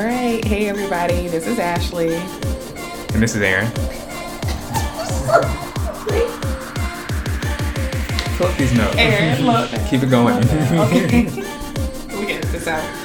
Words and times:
All 0.00 0.06
right. 0.06 0.42
Hey, 0.42 0.66
everybody. 0.66 1.28
This 1.28 1.46
is 1.46 1.58
Ashley. 1.58 2.14
And 2.14 3.22
this 3.22 3.36
is 3.36 3.42
Aaron. 3.42 3.70
Pull 8.38 8.48
these 8.52 8.72
notes. 8.72 8.96
Aaron. 8.96 9.86
Keep 9.90 10.04
it 10.04 10.08
going. 10.08 10.36
Okay. 10.38 11.24
we 12.18 12.24
get 12.24 12.42
this 12.44 12.66
out. 12.66 12.99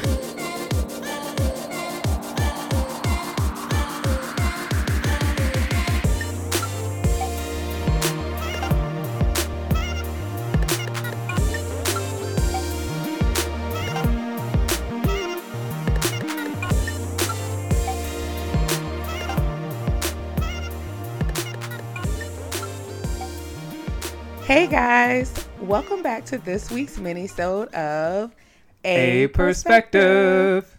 Hey 24.66 24.72
guys, 24.72 25.48
welcome 25.62 26.02
back 26.02 26.26
to 26.26 26.40
this 26.40 26.72
week's 26.72 26.98
mini-sode 26.98 27.68
of 27.76 28.36
a-a 28.84 29.28
perspective. 29.28 30.76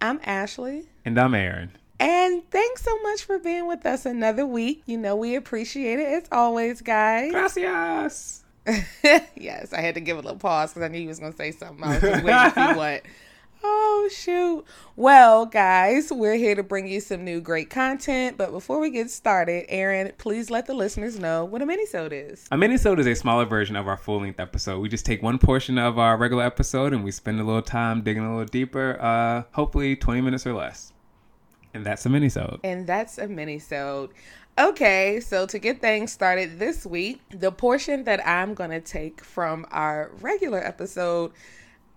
I'm 0.00 0.20
Ashley. 0.22 0.84
And 1.04 1.18
I'm 1.18 1.34
Aaron. 1.34 1.76
And 1.98 2.48
thanks 2.52 2.84
so 2.84 2.96
much 3.02 3.24
for 3.24 3.40
being 3.40 3.66
with 3.66 3.84
us 3.86 4.06
another 4.06 4.46
week. 4.46 4.84
You 4.86 4.98
know, 4.98 5.16
we 5.16 5.34
appreciate 5.34 5.98
it 5.98 6.06
as 6.06 6.28
always, 6.30 6.80
guys. 6.80 7.32
Gracias. 7.32 8.44
yes, 9.34 9.72
I 9.72 9.80
had 9.80 9.96
to 9.96 10.00
give 10.00 10.16
a 10.16 10.20
little 10.20 10.38
pause 10.38 10.70
because 10.70 10.84
I 10.84 10.88
knew 10.88 11.00
you 11.00 11.08
was 11.08 11.18
going 11.18 11.32
to 11.32 11.36
say 11.36 11.50
something. 11.50 11.82
I 11.82 11.94
was 11.94 12.00
just 12.00 12.22
waiting 12.22 12.52
to 12.52 12.68
see 12.68 12.72
what. 12.76 13.02
Oh, 13.62 14.08
shoot. 14.12 14.64
Well, 14.96 15.46
guys, 15.46 16.12
we're 16.12 16.36
here 16.36 16.54
to 16.54 16.62
bring 16.62 16.86
you 16.86 17.00
some 17.00 17.24
new 17.24 17.40
great 17.40 17.70
content. 17.70 18.36
But 18.36 18.52
before 18.52 18.78
we 18.78 18.90
get 18.90 19.10
started, 19.10 19.66
Aaron, 19.68 20.12
please 20.18 20.50
let 20.50 20.66
the 20.66 20.74
listeners 20.74 21.18
know 21.18 21.44
what 21.44 21.62
a 21.62 21.66
minisode 21.66 22.12
is. 22.12 22.46
A 22.52 22.56
minisode 22.56 22.98
is 22.98 23.06
a 23.06 23.14
smaller 23.14 23.44
version 23.44 23.76
of 23.76 23.88
our 23.88 23.96
full 23.96 24.20
length 24.20 24.40
episode. 24.40 24.80
We 24.80 24.88
just 24.88 25.04
take 25.04 25.22
one 25.22 25.38
portion 25.38 25.78
of 25.78 25.98
our 25.98 26.16
regular 26.16 26.44
episode 26.44 26.92
and 26.92 27.02
we 27.02 27.10
spend 27.10 27.40
a 27.40 27.44
little 27.44 27.62
time 27.62 28.02
digging 28.02 28.24
a 28.24 28.30
little 28.30 28.46
deeper, 28.46 29.00
uh, 29.00 29.42
hopefully 29.52 29.96
20 29.96 30.20
minutes 30.20 30.46
or 30.46 30.54
less. 30.54 30.92
And 31.74 31.84
that's 31.84 32.06
a 32.06 32.08
minisode. 32.08 32.60
And 32.64 32.86
that's 32.86 33.18
a 33.18 33.26
minisode. 33.26 34.10
Okay, 34.58 35.20
so 35.20 35.46
to 35.46 35.58
get 35.58 35.80
things 35.80 36.10
started 36.10 36.58
this 36.58 36.84
week, 36.84 37.20
the 37.30 37.52
portion 37.52 38.04
that 38.04 38.26
I'm 38.26 38.54
going 38.54 38.70
to 38.70 38.80
take 38.80 39.22
from 39.22 39.66
our 39.70 40.10
regular 40.20 40.58
episode 40.58 41.32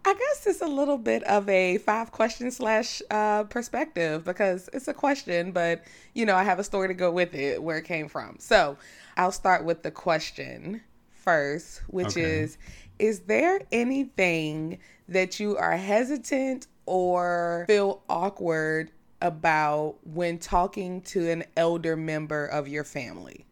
I 0.03 0.13
guess 0.13 0.47
it's 0.47 0.61
a 0.61 0.67
little 0.67 0.97
bit 0.97 1.23
of 1.23 1.47
a 1.47 1.77
five 1.77 2.11
question 2.11 2.49
slash 2.49 3.01
uh, 3.11 3.43
perspective 3.43 4.25
because 4.25 4.69
it's 4.73 4.87
a 4.87 4.93
question, 4.93 5.51
but 5.51 5.83
you 6.15 6.25
know, 6.25 6.35
I 6.35 6.43
have 6.43 6.59
a 6.59 6.63
story 6.63 6.87
to 6.87 6.93
go 6.93 7.11
with 7.11 7.35
it 7.35 7.61
where 7.61 7.77
it 7.77 7.85
came 7.85 8.07
from. 8.07 8.37
So 8.39 8.77
I'll 9.15 9.31
start 9.31 9.63
with 9.63 9.83
the 9.83 9.91
question 9.91 10.81
first, 11.11 11.81
which 11.87 12.17
Okay. 12.17 12.41
is 12.41 12.57
Is 12.97 13.21
there 13.21 13.61
anything 13.71 14.79
that 15.07 15.39
you 15.39 15.55
are 15.57 15.77
hesitant 15.77 16.67
or 16.87 17.65
feel 17.67 18.01
awkward 18.09 18.91
about 19.21 19.97
when 20.03 20.39
talking 20.39 21.01
to 21.01 21.29
an 21.29 21.43
elder 21.55 21.95
member 21.95 22.45
of 22.47 22.67
your 22.67 22.83
family? 22.83 23.45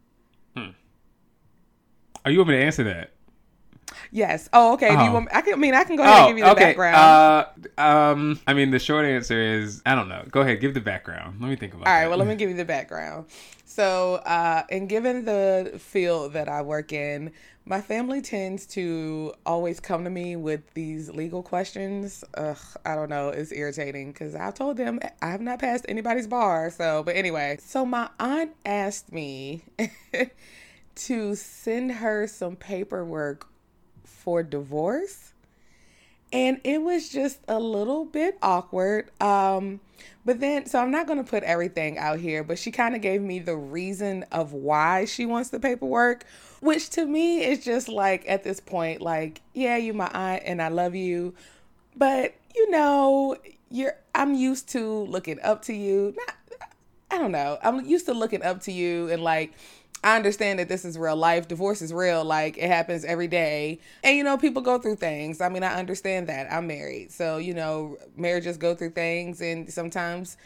Are 2.25 2.31
you 2.31 2.43
me 2.43 2.53
to 2.53 2.61
answer 2.61 2.83
that? 2.83 3.11
Yes. 4.11 4.49
Oh, 4.53 4.73
okay. 4.73 4.89
Do 4.95 5.03
you 5.03 5.09
Oh. 5.09 5.13
want? 5.13 5.29
I 5.33 5.41
can. 5.41 5.53
I 5.53 5.57
mean, 5.57 5.73
I 5.75 5.83
can 5.83 5.95
go 5.95 6.03
ahead 6.03 6.19
and 6.19 6.27
give 6.29 6.37
you 6.39 6.45
the 6.49 6.55
background. 6.55 7.67
Uh, 7.77 7.81
um, 7.81 8.39
I 8.47 8.53
mean, 8.53 8.71
the 8.71 8.79
short 8.79 9.05
answer 9.05 9.39
is 9.41 9.81
I 9.85 9.95
don't 9.95 10.09
know. 10.09 10.23
Go 10.31 10.41
ahead, 10.41 10.59
give 10.61 10.73
the 10.73 10.81
background. 10.81 11.39
Let 11.41 11.49
me 11.49 11.55
think 11.55 11.73
about 11.73 11.87
All 11.87 11.93
that. 11.93 12.09
well, 12.09 12.17
let 12.17 12.27
me 12.27 12.35
give 12.41 12.49
you 12.49 12.55
the 12.55 12.65
background. 12.65 13.25
So, 13.65 14.15
uh, 14.15 14.63
and 14.71 14.89
given 14.89 15.25
the 15.25 15.73
field 15.79 16.33
that 16.33 16.49
I 16.49 16.61
work 16.63 16.91
in, 16.91 17.31
my 17.65 17.81
family 17.81 18.19
tends 18.21 18.65
to 18.67 19.33
always 19.45 19.79
come 19.79 20.03
to 20.05 20.09
me 20.09 20.35
with 20.35 20.73
these 20.73 21.09
legal 21.11 21.43
questions. 21.43 22.23
Ugh, 22.33 22.57
I 22.83 22.95
don't 22.95 23.09
know, 23.09 23.29
it's 23.29 23.51
irritating 23.51 24.11
because 24.11 24.33
I've 24.33 24.55
told 24.55 24.77
them 24.77 24.99
I 25.21 25.29
have 25.29 25.41
not 25.41 25.59
passed 25.59 25.85
anybody's 25.87 26.25
bar. 26.27 26.71
So, 26.71 27.03
but 27.03 27.15
anyway, 27.15 27.57
so 27.61 27.85
my 27.85 28.09
aunt 28.19 28.51
asked 28.65 29.13
me 29.13 29.61
to 30.95 31.35
send 31.35 31.91
her 31.93 32.27
some 32.27 32.55
paperwork 32.55 33.47
for 34.29 34.43
divorce 34.43 35.33
and 36.31 36.61
it 36.63 36.83
was 36.83 37.09
just 37.09 37.39
a 37.47 37.59
little 37.59 38.05
bit 38.05 38.37
awkward 38.43 39.09
um 39.19 39.79
but 40.23 40.39
then 40.39 40.67
so 40.67 40.77
i'm 40.77 40.91
not 40.91 41.07
going 41.07 41.17
to 41.17 41.27
put 41.27 41.41
everything 41.41 41.97
out 41.97 42.19
here 42.19 42.43
but 42.43 42.59
she 42.59 42.69
kind 42.69 42.95
of 42.95 43.01
gave 43.01 43.23
me 43.23 43.39
the 43.39 43.57
reason 43.57 44.23
of 44.31 44.53
why 44.53 45.03
she 45.03 45.25
wants 45.25 45.49
the 45.49 45.59
paperwork 45.59 46.25
which 46.59 46.91
to 46.91 47.07
me 47.07 47.43
is 47.43 47.65
just 47.65 47.89
like 47.89 48.23
at 48.29 48.43
this 48.43 48.59
point 48.59 49.01
like 49.01 49.41
yeah 49.55 49.77
you 49.77 49.95
my 49.95 50.11
aunt 50.13 50.43
and 50.45 50.61
i 50.61 50.67
love 50.67 50.93
you 50.93 51.33
but 51.95 52.35
you 52.55 52.69
know 52.69 53.35
you're 53.71 53.95
i'm 54.13 54.35
used 54.35 54.69
to 54.69 55.05
looking 55.05 55.39
up 55.41 55.63
to 55.63 55.73
you 55.73 56.13
not 56.15 56.35
I 57.11 57.17
don't 57.17 57.31
know. 57.31 57.57
I'm 57.63 57.85
used 57.85 58.05
to 58.05 58.13
looking 58.13 58.43
up 58.43 58.61
to 58.61 58.71
you 58.71 59.09
and 59.09 59.23
like 59.23 59.53
I 60.03 60.15
understand 60.15 60.59
that 60.59 60.69
this 60.69 60.85
is 60.85 60.97
real 60.97 61.15
life. 61.15 61.47
Divorce 61.47 61.81
is 61.81 61.93
real. 61.93 62.23
Like 62.23 62.57
it 62.57 62.67
happens 62.67 63.03
every 63.03 63.27
day. 63.27 63.79
And 64.03 64.15
you 64.15 64.23
know, 64.23 64.37
people 64.37 64.61
go 64.61 64.77
through 64.79 64.95
things. 64.95 65.41
I 65.41 65.49
mean, 65.49 65.63
I 65.63 65.75
understand 65.77 66.27
that. 66.27 66.51
I'm 66.51 66.67
married. 66.67 67.11
So, 67.11 67.37
you 67.37 67.53
know, 67.53 67.97
marriages 68.15 68.57
go 68.57 68.75
through 68.75 68.91
things 68.91 69.41
and 69.41 69.71
sometimes 69.71 70.37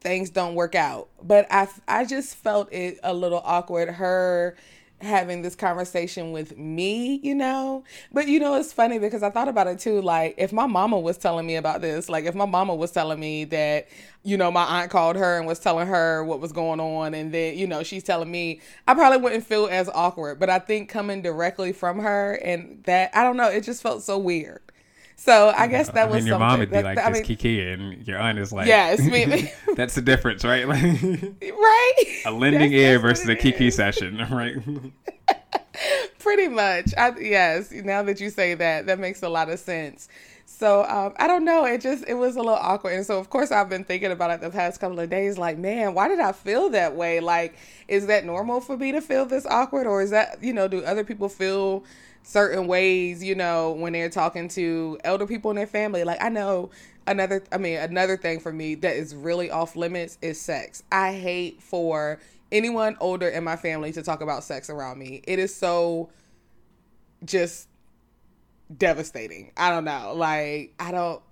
things 0.00 0.30
don't 0.30 0.54
work 0.54 0.74
out. 0.74 1.08
But 1.22 1.46
I 1.50 1.68
I 1.86 2.04
just 2.04 2.36
felt 2.36 2.72
it 2.72 2.98
a 3.02 3.12
little 3.12 3.42
awkward 3.44 3.90
her 3.90 4.56
having 5.00 5.42
this 5.42 5.54
conversation 5.54 6.32
with 6.32 6.56
me, 6.58 7.20
you 7.22 7.34
know. 7.34 7.84
But 8.12 8.28
you 8.28 8.38
know, 8.38 8.54
it's 8.54 8.72
funny 8.72 8.98
because 8.98 9.22
I 9.22 9.30
thought 9.30 9.48
about 9.48 9.66
it 9.66 9.78
too. 9.78 10.00
Like, 10.00 10.34
if 10.38 10.52
my 10.52 10.66
mama 10.66 10.98
was 10.98 11.16
telling 11.18 11.46
me 11.46 11.56
about 11.56 11.80
this, 11.80 12.08
like 12.08 12.24
if 12.24 12.34
my 12.34 12.46
mama 12.46 12.74
was 12.74 12.90
telling 12.90 13.18
me 13.18 13.44
that, 13.46 13.88
you 14.22 14.36
know, 14.36 14.50
my 14.50 14.64
aunt 14.64 14.90
called 14.90 15.16
her 15.16 15.38
and 15.38 15.46
was 15.46 15.58
telling 15.58 15.86
her 15.86 16.22
what 16.24 16.40
was 16.40 16.52
going 16.52 16.80
on, 16.80 17.14
and 17.14 17.32
then, 17.32 17.56
you 17.56 17.66
know, 17.66 17.82
she's 17.82 18.02
telling 18.02 18.30
me, 18.30 18.60
I 18.86 18.94
probably 18.94 19.18
wouldn't 19.18 19.46
feel 19.46 19.66
as 19.70 19.88
awkward. 19.88 20.38
But 20.38 20.50
I 20.50 20.58
think 20.58 20.88
coming 20.88 21.22
directly 21.22 21.72
from 21.72 22.00
her 22.00 22.34
and 22.34 22.82
that, 22.84 23.10
I 23.14 23.22
don't 23.22 23.36
know, 23.36 23.48
it 23.48 23.64
just 23.64 23.82
felt 23.82 24.02
so 24.02 24.18
weird. 24.18 24.60
So 25.22 25.52
I 25.54 25.66
guess 25.66 25.88
that 25.90 25.96
I 25.98 26.04
was 26.06 26.14
mean, 26.24 26.28
your 26.28 26.34
something. 26.38 26.48
mom 26.48 26.58
would 26.60 26.70
be 26.70 26.76
that- 26.76 26.84
like 26.84 26.96
I 26.98 27.10
this 27.10 27.18
mean, 27.18 27.24
Kiki, 27.26 27.60
and 27.70 28.08
your 28.08 28.18
aunt 28.18 28.38
is 28.38 28.52
like, 28.54 28.66
Yes, 28.66 29.00
me- 29.04 29.52
that's 29.76 29.94
the 29.94 30.00
difference, 30.00 30.44
right? 30.46 30.66
Like 30.66 30.80
right? 31.42 32.22
a 32.24 32.30
lending 32.30 32.60
That's- 32.60 32.72
ear 32.72 32.92
that's 32.98 33.02
versus 33.02 33.28
a 33.28 33.36
Kiki 33.36 33.66
is. 33.66 33.74
session, 33.76 34.16
right? 34.30 34.56
Pretty 36.18 36.48
much. 36.48 36.92
I, 36.96 37.12
yes. 37.18 37.70
Now 37.70 38.02
that 38.04 38.18
you 38.20 38.30
say 38.30 38.54
that, 38.54 38.86
that 38.86 38.98
makes 38.98 39.22
a 39.22 39.28
lot 39.28 39.50
of 39.50 39.58
sense. 39.58 40.08
So 40.46 40.84
um, 40.84 41.12
I 41.18 41.26
don't 41.26 41.44
know. 41.44 41.64
It 41.64 41.80
just 41.82 42.04
it 42.08 42.14
was 42.14 42.36
a 42.36 42.40
little 42.40 42.54
awkward, 42.54 42.94
and 42.94 43.04
so 43.06 43.18
of 43.18 43.28
course 43.30 43.50
I've 43.52 43.68
been 43.68 43.84
thinking 43.84 44.10
about 44.12 44.30
it 44.30 44.40
the 44.40 44.50
past 44.50 44.80
couple 44.80 45.00
of 45.00 45.08
days. 45.10 45.38
Like, 45.38 45.58
man, 45.58 45.94
why 45.94 46.08
did 46.08 46.18
I 46.20 46.32
feel 46.32 46.70
that 46.70 46.94
way? 46.96 47.20
Like, 47.20 47.56
is 47.88 48.06
that 48.06 48.24
normal 48.24 48.60
for 48.60 48.76
me 48.76 48.90
to 48.92 49.00
feel 49.00 49.24
this 49.26 49.46
awkward, 49.46 49.86
or 49.86 50.02
is 50.02 50.10
that 50.10 50.42
you 50.42 50.52
know, 50.52 50.66
do 50.68 50.82
other 50.84 51.04
people 51.04 51.28
feel 51.28 51.84
certain 52.22 52.66
ways? 52.66 53.22
You 53.22 53.34
know, 53.34 53.72
when 53.72 53.92
they're 53.92 54.10
talking 54.10 54.48
to 54.48 54.98
elder 55.04 55.26
people 55.26 55.50
in 55.50 55.56
their 55.56 55.66
family. 55.66 56.04
Like, 56.04 56.22
I 56.22 56.28
know 56.28 56.70
another. 57.06 57.42
I 57.52 57.58
mean, 57.58 57.78
another 57.78 58.16
thing 58.16 58.40
for 58.40 58.52
me 58.52 58.74
that 58.76 58.96
is 58.96 59.14
really 59.14 59.50
off 59.50 59.76
limits 59.76 60.18
is 60.22 60.40
sex. 60.40 60.82
I 60.90 61.14
hate 61.14 61.62
for 61.62 62.18
anyone 62.52 62.96
older 63.00 63.28
in 63.28 63.44
my 63.44 63.56
family 63.56 63.92
to 63.92 64.02
talk 64.02 64.20
about 64.20 64.44
sex 64.44 64.70
around 64.70 64.98
me. 64.98 65.22
It 65.26 65.38
is 65.38 65.54
so 65.54 66.10
just 67.24 67.68
devastating. 68.76 69.52
I 69.56 69.70
don't 69.70 69.84
know. 69.84 70.14
Like, 70.14 70.74
I 70.78 70.92
don't. 70.92 71.22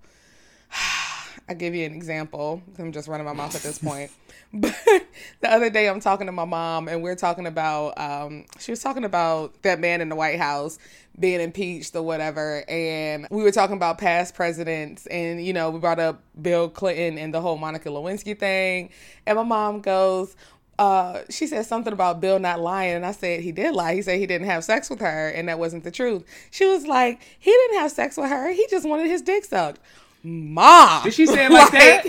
I'll 1.49 1.57
give 1.57 1.75
you 1.75 1.87
an 1.87 1.95
example. 1.95 2.63
I'm 2.79 2.93
just 2.93 3.09
running 3.09 3.25
my 3.25 3.33
mouth 3.33 3.55
at 3.55 3.63
this 3.63 3.79
point. 3.83 4.11
But 4.53 4.75
the 5.41 5.53
other 5.53 5.71
day, 5.71 5.89
I'm 5.89 6.01
talking 6.01 6.27
to 6.27 6.33
my 6.33 6.45
mom, 6.45 6.89
and 6.89 7.03
we're 7.03 7.17
talking 7.17 7.47
about. 7.47 7.99
Um, 7.99 8.47
she 8.59 8.73
was 8.73 8.81
talking 8.83 9.05
about 9.05 9.63
that 9.63 9.81
man 9.81 10.01
in 10.01 10.09
the 10.09 10.17
White 10.17 10.39
House 10.39 10.79
being 11.19 11.41
impeached 11.41 11.95
or 11.97 12.03
whatever, 12.03 12.65
and 12.69 13.27
we 13.31 13.43
were 13.43 13.51
talking 13.51 13.77
about 13.77 13.99
past 13.99 14.35
presidents, 14.35 15.07
and 15.07 15.45
you 15.45 15.53
know, 15.53 15.71
we 15.71 15.81
brought 15.81 15.99
up 15.99 16.23
Bill 16.41 16.69
Clinton 16.69 17.19
and 17.19 17.35
the 17.35 17.41
whole 17.41 17.59
Monica 17.59 17.89
Lewinsky 17.89 18.39
thing, 18.39 18.91
and 19.27 19.37
my 19.37 19.43
mom 19.43 19.81
goes. 19.81 20.35
Uh, 20.79 21.23
she 21.29 21.49
said 21.49 21.67
something 21.67 21.93
about 21.93 22.21
Bill 22.21 22.39
not 22.39 22.61
lying, 22.61 22.95
and 22.95 23.05
I 23.05 23.11
said 23.11 23.41
he 23.41 23.51
did 23.51 23.75
lie. 23.75 23.97
He 23.97 24.03
said 24.03 24.21
he 24.21 24.27
didn't 24.27 24.47
have 24.47 24.63
sex 24.63 24.89
with 24.89 25.01
her, 25.01 25.29
and 25.31 25.49
that 25.49 25.59
wasn't 25.59 25.83
the 25.83 25.91
truth. 25.91 26.25
She 26.53 26.67
was 26.67 26.87
like, 26.87 27.21
he 27.37 27.51
didn't 27.51 27.81
have 27.81 27.91
sex 27.91 28.17
with 28.17 28.31
her. 28.31 28.53
He 28.53 28.65
just 28.71 28.89
wanted 28.89 29.09
his 29.09 29.21
dick 29.21 29.45
sucked. 29.45 29.81
Mom, 30.23 31.03
Did 31.03 31.15
she 31.15 31.27
say 31.27 31.47
it 31.47 31.51
like 31.51 31.73
that? 31.73 32.07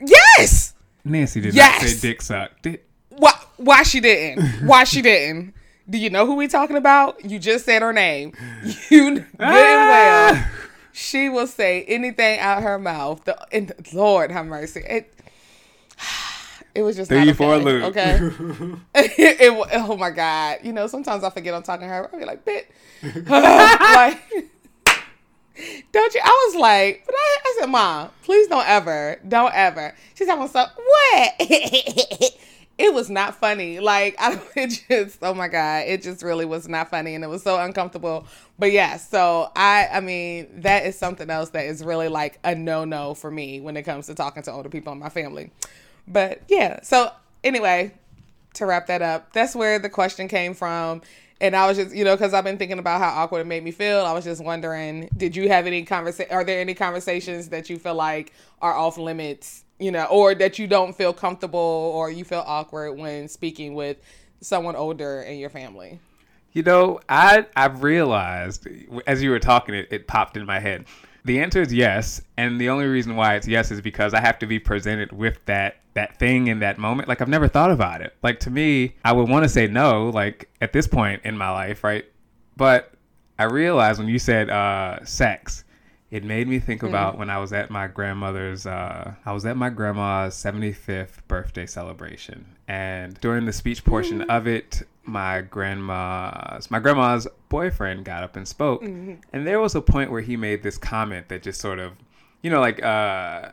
Yes. 0.00 0.72
Nancy 1.08 1.40
did 1.40 1.54
not 1.54 1.56
Yes. 1.56 1.94
say 1.94 2.08
dick 2.08 2.22
suck. 2.22 2.50
Did, 2.62 2.80
Why? 3.10 3.32
Why 3.56 3.82
she 3.82 4.00
didn't? 4.00 4.44
Why 4.66 4.84
she 4.84 5.02
didn't? 5.02 5.54
Do 5.90 5.96
you 5.98 6.10
know 6.10 6.26
who 6.26 6.34
we 6.36 6.48
talking 6.48 6.76
about? 6.76 7.24
You 7.24 7.38
just 7.38 7.64
said 7.64 7.82
her 7.82 7.92
name. 7.92 8.32
You 8.90 9.10
good 9.14 9.26
and 9.38 9.38
well. 9.38 10.32
Ah! 10.34 10.50
she 10.92 11.28
will 11.28 11.46
say 11.46 11.84
anything 11.84 12.38
out 12.40 12.62
her 12.62 12.78
mouth. 12.78 13.24
The, 13.24 13.38
and 13.52 13.72
Lord 13.92 14.30
have 14.30 14.46
mercy. 14.46 14.80
It, 14.86 15.14
it 16.74 16.82
was 16.82 16.96
just 16.96 17.10
not 17.10 17.22
okay, 17.22 17.32
for 17.32 17.54
a 17.54 17.58
loop. 17.58 17.84
Okay. 17.84 18.18
it, 18.94 19.10
it, 19.40 19.70
oh 19.72 19.96
my 19.96 20.10
God. 20.10 20.58
You 20.62 20.72
know, 20.72 20.86
sometimes 20.86 21.24
I 21.24 21.30
forget 21.30 21.54
I'm 21.54 21.62
talking 21.62 21.86
to 21.88 21.94
her. 21.94 22.10
I'll 22.12 22.18
be 22.18 22.24
like, 22.24 22.44
bit. 22.44 22.70
like, 23.26 24.20
don't 25.92 26.14
you? 26.14 26.20
I 26.22 26.48
was 26.48 26.60
like, 26.60 27.02
but 27.06 27.14
I, 27.14 27.38
I 27.44 27.56
said, 27.60 27.66
Mom, 27.66 28.10
please 28.22 28.48
don't 28.48 28.68
ever, 28.68 29.20
don't 29.26 29.54
ever. 29.54 29.94
She's 30.14 30.28
having 30.28 30.48
some, 30.48 30.68
what? 30.76 31.34
it 32.78 32.94
was 32.94 33.10
not 33.10 33.34
funny. 33.34 33.80
Like, 33.80 34.14
I 34.18 34.40
it 34.56 34.84
just, 34.88 35.18
oh 35.22 35.34
my 35.34 35.48
God, 35.48 35.84
it 35.86 36.02
just 36.02 36.22
really 36.22 36.44
was 36.44 36.68
not 36.68 36.90
funny 36.90 37.14
and 37.14 37.24
it 37.24 37.26
was 37.28 37.42
so 37.42 37.60
uncomfortable. 37.60 38.26
But 38.58 38.72
yeah, 38.72 38.96
so 38.96 39.50
I, 39.56 39.88
I 39.92 40.00
mean, 40.00 40.60
that 40.62 40.86
is 40.86 40.96
something 40.96 41.28
else 41.28 41.50
that 41.50 41.66
is 41.66 41.84
really 41.84 42.08
like 42.08 42.38
a 42.44 42.54
no 42.54 42.84
no 42.84 43.14
for 43.14 43.30
me 43.30 43.60
when 43.60 43.76
it 43.76 43.82
comes 43.82 44.06
to 44.06 44.14
talking 44.14 44.42
to 44.44 44.52
older 44.52 44.68
people 44.68 44.92
in 44.92 44.98
my 44.98 45.08
family. 45.08 45.50
But 46.06 46.42
yeah, 46.48 46.80
so 46.82 47.10
anyway, 47.42 47.92
to 48.54 48.66
wrap 48.66 48.86
that 48.86 49.02
up, 49.02 49.32
that's 49.32 49.54
where 49.54 49.78
the 49.78 49.90
question 49.90 50.28
came 50.28 50.54
from. 50.54 51.02
And 51.40 51.54
I 51.54 51.66
was 51.66 51.76
just, 51.76 51.94
you 51.94 52.04
know, 52.04 52.16
because 52.16 52.34
I've 52.34 52.44
been 52.44 52.58
thinking 52.58 52.78
about 52.78 53.00
how 53.00 53.10
awkward 53.10 53.40
it 53.40 53.46
made 53.46 53.62
me 53.62 53.70
feel. 53.70 54.00
I 54.00 54.12
was 54.12 54.24
just 54.24 54.42
wondering, 54.42 55.08
did 55.16 55.36
you 55.36 55.48
have 55.48 55.66
any 55.66 55.84
conversation? 55.84 56.32
Are 56.32 56.42
there 56.42 56.60
any 56.60 56.74
conversations 56.74 57.48
that 57.50 57.70
you 57.70 57.78
feel 57.78 57.94
like 57.94 58.32
are 58.60 58.74
off 58.74 58.98
limits, 58.98 59.64
you 59.78 59.92
know, 59.92 60.04
or 60.06 60.34
that 60.34 60.58
you 60.58 60.66
don't 60.66 60.96
feel 60.96 61.12
comfortable 61.12 61.58
or 61.58 62.10
you 62.10 62.24
feel 62.24 62.42
awkward 62.44 62.98
when 62.98 63.28
speaking 63.28 63.74
with 63.74 63.98
someone 64.40 64.74
older 64.74 65.22
in 65.22 65.38
your 65.38 65.50
family? 65.50 66.00
You 66.52 66.62
know, 66.64 67.00
I 67.08 67.46
I've 67.54 67.84
realized 67.84 68.66
as 69.06 69.22
you 69.22 69.30
were 69.30 69.38
talking, 69.38 69.74
it, 69.76 69.88
it 69.92 70.06
popped 70.08 70.36
in 70.36 70.44
my 70.44 70.58
head. 70.58 70.86
The 71.24 71.40
answer 71.40 71.60
is 71.62 71.72
yes, 71.72 72.22
and 72.36 72.60
the 72.60 72.68
only 72.68 72.86
reason 72.86 73.16
why 73.16 73.34
it's 73.34 73.46
yes 73.46 73.70
is 73.70 73.80
because 73.80 74.14
I 74.14 74.20
have 74.20 74.38
to 74.38 74.46
be 74.46 74.58
presented 74.58 75.12
with 75.12 75.44
that 75.46 75.76
that 75.94 76.18
thing 76.18 76.46
in 76.46 76.60
that 76.60 76.78
moment. 76.78 77.08
Like 77.08 77.20
I've 77.20 77.28
never 77.28 77.48
thought 77.48 77.70
about 77.70 78.00
it. 78.00 78.14
Like 78.22 78.40
to 78.40 78.50
me, 78.50 78.94
I 79.04 79.12
would 79.12 79.28
want 79.28 79.44
to 79.44 79.48
say 79.48 79.66
no, 79.66 80.10
like 80.10 80.48
at 80.60 80.72
this 80.72 80.86
point 80.86 81.22
in 81.24 81.36
my 81.36 81.50
life, 81.50 81.82
right? 81.82 82.04
But 82.56 82.92
I 83.38 83.44
realized 83.44 83.98
when 83.98 84.08
you 84.08 84.18
said 84.18 84.48
uh, 84.50 85.04
sex, 85.04 85.64
it 86.10 86.24
made 86.24 86.48
me 86.48 86.58
think 86.58 86.82
about 86.82 87.18
when 87.18 87.30
I 87.30 87.38
was 87.38 87.52
at 87.52 87.70
my 87.70 87.86
grandmother's. 87.86 88.66
Uh, 88.66 89.14
I 89.26 89.32
was 89.32 89.44
at 89.44 89.56
my 89.56 89.70
grandma's 89.70 90.34
seventy 90.34 90.72
fifth 90.72 91.26
birthday 91.28 91.66
celebration, 91.66 92.46
and 92.68 93.18
during 93.20 93.46
the 93.46 93.52
speech 93.52 93.84
portion 93.84 94.22
of 94.22 94.46
it, 94.46 94.82
my 95.04 95.40
grandma's 95.40 96.70
my 96.70 96.78
grandma's 96.78 97.26
boyfriend 97.48 98.04
got 98.04 98.22
up 98.22 98.36
and 98.36 98.46
spoke, 98.46 98.82
and 99.32 99.46
there 99.46 99.58
was 99.58 99.74
a 99.74 99.80
point 99.80 100.10
where 100.10 100.20
he 100.20 100.36
made 100.36 100.62
this 100.62 100.78
comment 100.78 101.28
that 101.30 101.42
just 101.42 101.60
sort 101.60 101.78
of, 101.80 101.92
you 102.42 102.50
know, 102.50 102.60
like. 102.60 102.82
Uh, 102.82 103.50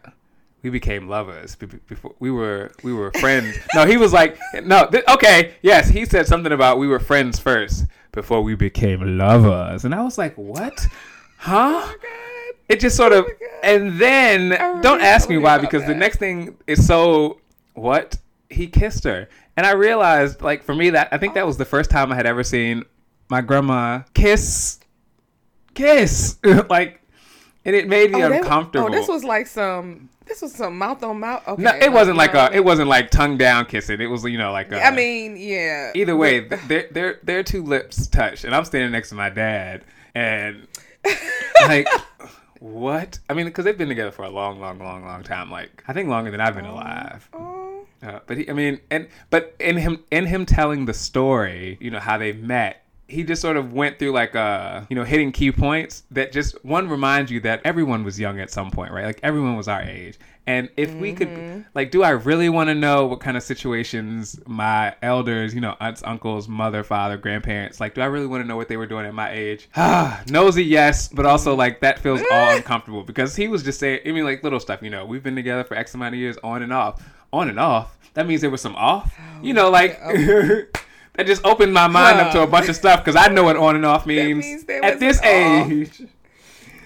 we 0.63 0.71
became 0.71 1.07
lovers 1.07 1.53
be- 1.55 1.67
be- 1.67 1.77
before 1.85 2.15
we 2.19 2.31
were 2.31 2.71
we 2.83 2.91
were 2.91 3.11
friends. 3.19 3.55
no, 3.75 3.85
he 3.85 3.97
was 3.97 4.11
like, 4.11 4.39
no, 4.63 4.87
th- 4.87 5.03
okay, 5.07 5.53
yes, 5.61 5.87
he 5.89 6.05
said 6.05 6.25
something 6.25 6.51
about 6.51 6.79
we 6.79 6.87
were 6.87 6.99
friends 6.99 7.37
first 7.37 7.85
before 8.11 8.41
we 8.41 8.55
became 8.55 9.15
lovers, 9.15 9.85
and 9.85 9.93
I 9.93 10.01
was 10.01 10.17
like, 10.17 10.33
what, 10.35 10.87
huh? 11.37 11.87
It 12.67 12.79
just 12.79 12.97
sort 12.97 13.13
of, 13.13 13.27
and 13.61 14.01
then 14.01 14.49
don't 14.81 15.01
ask 15.01 15.29
me 15.29 15.37
why 15.37 15.59
because 15.59 15.85
the 15.85 15.93
next 15.93 16.17
thing 16.17 16.57
is 16.65 16.83
so 16.87 17.37
what 17.75 18.17
he 18.49 18.67
kissed 18.67 19.03
her, 19.03 19.27
and 19.57 19.65
I 19.65 19.71
realized 19.73 20.41
like 20.41 20.63
for 20.63 20.75
me 20.75 20.91
that 20.91 21.09
I 21.11 21.17
think 21.17 21.33
that 21.33 21.45
was 21.45 21.57
the 21.57 21.65
first 21.65 21.89
time 21.89 22.11
I 22.11 22.15
had 22.15 22.25
ever 22.25 22.43
seen 22.43 22.83
my 23.29 23.41
grandma 23.41 24.01
kiss, 24.13 24.79
kiss 25.73 26.37
like. 26.69 27.01
And 27.67 27.75
it 27.75 27.87
made 27.87 28.11
me 28.11 28.21
Oh, 28.21 28.29
they- 28.29 28.37
uncomfortable. 28.37 28.89
oh, 28.89 28.91
this 28.91 29.07
was 29.07 29.23
like 29.23 29.47
some. 29.47 30.09
This 30.27 30.41
was 30.43 30.53
some 30.53 30.77
mouth 30.77 31.03
on 31.03 31.19
mouth. 31.19 31.47
Okay, 31.47 31.63
No, 31.63 31.71
it 31.75 31.91
wasn't 31.91 32.17
like 32.17 32.35
a. 32.35 32.51
It 32.53 32.63
wasn't 32.63 32.89
like 32.89 33.09
tongue 33.09 33.37
down 33.39 33.65
kissing. 33.65 33.99
It 34.01 34.05
was 34.05 34.23
you 34.23 34.37
know 34.37 34.51
like. 34.51 34.71
A, 34.71 34.83
I 34.85 34.91
mean, 34.91 35.35
yeah. 35.35 35.91
either 35.95 36.15
way, 36.15 36.41
their 36.41 36.87
their 36.91 37.19
their 37.23 37.41
two 37.43 37.63
lips 37.63 38.05
touched, 38.05 38.43
and 38.43 38.53
I'm 38.55 38.65
standing 38.65 38.91
next 38.91 39.09
to 39.09 39.15
my 39.15 39.29
dad, 39.31 39.83
and 40.13 40.67
like, 41.63 41.87
what? 42.59 43.17
I 43.29 43.33
mean, 43.33 43.45
because 43.47 43.65
they've 43.65 43.77
been 43.77 43.89
together 43.89 44.11
for 44.11 44.25
a 44.25 44.29
long, 44.29 44.59
long, 44.59 44.77
long, 44.77 45.03
long 45.03 45.23
time. 45.23 45.49
Like, 45.49 45.83
I 45.87 45.93
think 45.93 46.07
longer 46.09 46.29
than 46.29 46.41
I've 46.41 46.55
been 46.55 46.65
oh, 46.67 46.73
alive. 46.73 47.27
Oh, 47.33 47.54
Uh, 48.05 48.19
but 48.27 48.37
he, 48.37 48.49
I 48.49 48.53
mean, 48.53 48.79
and 48.91 49.07
but 49.29 49.55
in 49.59 49.77
him 49.77 50.03
in 50.11 50.25
him 50.25 50.45
telling 50.45 50.85
the 50.85 50.93
story, 50.93 51.77
you 51.81 51.89
know 51.89 51.99
how 51.99 52.17
they 52.17 52.33
met. 52.33 52.81
He 53.07 53.23
just 53.23 53.39
sort 53.39 53.55
of 53.55 53.71
went 53.71 53.99
through 53.99 54.11
like 54.11 54.35
uh 54.35 54.81
you 54.89 54.95
know 54.95 55.03
hitting 55.03 55.31
key 55.31 55.51
points 55.51 56.03
that 56.11 56.31
just 56.31 56.63
one 56.65 56.89
reminds 56.89 57.29
you 57.31 57.39
that 57.41 57.61
everyone 57.63 58.03
was 58.03 58.19
young 58.19 58.39
at 58.39 58.49
some 58.49 58.71
point, 58.71 58.91
right? 58.91 59.05
Like 59.05 59.19
everyone 59.23 59.55
was 59.55 59.67
our 59.67 59.81
age. 59.81 60.19
And 60.47 60.69
if 60.77 60.93
we 60.93 61.13
could 61.13 61.65
like 61.73 61.91
do 61.91 62.03
I 62.03 62.11
really 62.11 62.49
want 62.49 62.69
to 62.69 62.75
know 62.75 63.05
what 63.05 63.19
kind 63.19 63.37
of 63.37 63.43
situations 63.43 64.39
my 64.47 64.95
elders, 65.01 65.53
you 65.53 65.61
know, 65.61 65.75
aunts, 65.79 66.03
uncles, 66.03 66.47
mother, 66.47 66.83
father, 66.83 67.17
grandparents, 67.17 67.79
like 67.79 67.93
do 67.93 68.01
I 68.01 68.05
really 68.05 68.27
want 68.27 68.43
to 68.43 68.47
know 68.47 68.55
what 68.55 68.67
they 68.67 68.77
were 68.77 68.87
doing 68.87 69.05
at 69.05 69.13
my 69.13 69.31
age? 69.31 69.69
Ah, 69.75 70.23
nosy 70.29 70.63
yes, 70.63 71.07
but 71.07 71.25
also 71.25 71.55
like 71.55 71.81
that 71.81 71.99
feels 71.99 72.21
all 72.31 72.55
uncomfortable 72.55 73.03
because 73.03 73.35
he 73.35 73.47
was 73.47 73.61
just 73.63 73.79
saying 73.79 74.01
I 74.05 74.11
mean 74.11 74.23
like 74.23 74.43
little 74.43 74.59
stuff, 74.59 74.81
you 74.81 74.89
know, 74.89 75.05
we've 75.05 75.23
been 75.23 75.35
together 75.35 75.63
for 75.63 75.75
X 75.75 75.93
amount 75.93 76.15
of 76.15 76.19
years 76.19 76.37
on 76.43 76.63
and 76.63 76.73
off. 76.73 77.03
On 77.33 77.49
and 77.49 77.59
off. 77.59 77.97
That 78.13 78.27
means 78.27 78.41
there 78.41 78.49
was 78.49 78.61
some 78.61 78.75
off. 78.75 79.17
You 79.41 79.53
oh, 79.53 79.55
know, 79.55 79.69
like 79.69 79.99
that 80.03 81.25
just 81.25 81.45
opened 81.45 81.73
my 81.73 81.87
mind 81.87 82.19
up 82.19 82.31
to 82.33 82.41
a 82.41 82.47
bunch 82.47 82.69
of 82.69 82.75
stuff 82.75 83.03
because 83.03 83.15
I 83.15 83.27
know 83.27 83.43
what 83.43 83.57
on 83.57 83.75
and 83.75 83.85
off 83.85 84.05
means, 84.05 84.45
means 84.45 84.65
at 84.83 84.99
this 84.99 85.19
an 85.21 85.61
off. 85.61 85.71
age. 85.71 86.01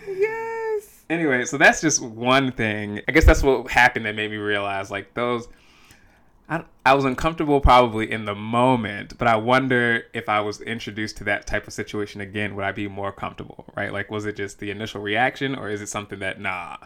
yes. 0.08 1.04
Anyway, 1.10 1.46
so 1.46 1.58
that's 1.58 1.82
just 1.82 2.02
one 2.02 2.52
thing. 2.52 3.02
I 3.08 3.12
guess 3.12 3.26
that's 3.26 3.44
what 3.44 3.70
happened 3.70 4.06
that 4.06 4.16
made 4.16 4.32
me 4.32 4.38
realize 4.38 4.90
like 4.90 5.14
those. 5.14 5.48
I, 6.50 6.64
I 6.84 6.96
was 6.96 7.06
uncomfortable 7.06 7.62
probably 7.62 8.12
in 8.12 8.26
the 8.26 8.34
moment, 8.34 9.18
but 9.20 9.28
I 9.28 9.36
wonder 9.36 10.06
if 10.14 10.28
I 10.28 10.42
was 10.42 10.62
introduced 10.62 11.18
to 11.18 11.24
that 11.26 11.46
type 11.46 11.68
of 11.68 11.74
situation 11.74 12.22
again, 12.22 12.56
would 12.56 12.66
I 12.66 12.72
be 12.72 12.88
more 12.88 13.12
comfortable, 13.12 13.66
right? 13.78 13.94
Like, 13.94 14.10
was 14.10 14.26
it 14.26 14.36
just 14.36 14.58
the 14.58 14.72
initial 14.72 15.00
reaction 15.00 15.54
or 15.54 15.70
is 15.70 15.80
it 15.80 15.90
something 15.90 16.18
that, 16.20 16.42
nah? 16.42 16.78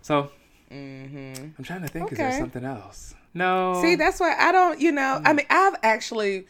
So, 0.00 0.30
I'm 0.70 1.64
trying 1.64 1.82
to 1.82 1.88
think, 1.88 2.12
is 2.12 2.18
there 2.18 2.32
something 2.32 2.64
else? 2.64 3.14
No. 3.34 3.80
See, 3.82 3.94
that's 3.96 4.20
why 4.20 4.34
I 4.38 4.52
don't, 4.52 4.80
you 4.80 4.92
know, 4.92 5.20
Mm. 5.20 5.28
I 5.28 5.32
mean, 5.32 5.46
I've 5.50 5.74
actually, 5.82 6.46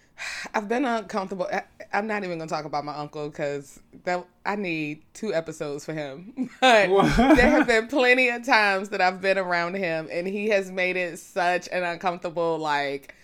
I've 0.54 0.68
been 0.68 0.84
uncomfortable. 0.84 1.48
I, 1.52 1.62
I'm 1.92 2.06
not 2.06 2.24
even 2.24 2.38
going 2.38 2.48
to 2.48 2.54
talk 2.54 2.64
about 2.64 2.84
my 2.84 2.96
uncle 2.96 3.28
because 3.28 3.78
that 4.04 4.24
I 4.46 4.56
need 4.56 5.02
two 5.12 5.34
episodes 5.34 5.84
for 5.84 5.92
him. 5.92 6.50
But 6.60 6.88
there 7.36 7.50
have 7.50 7.66
been 7.66 7.88
plenty 7.88 8.28
of 8.28 8.44
times 8.46 8.88
that 8.90 9.00
I've 9.00 9.20
been 9.20 9.36
around 9.38 9.74
him 9.74 10.08
and 10.10 10.26
he 10.26 10.48
has 10.48 10.70
made 10.70 10.96
it 10.96 11.18
such 11.18 11.68
an 11.70 11.82
uncomfortable, 11.82 12.58
like, 12.58 13.14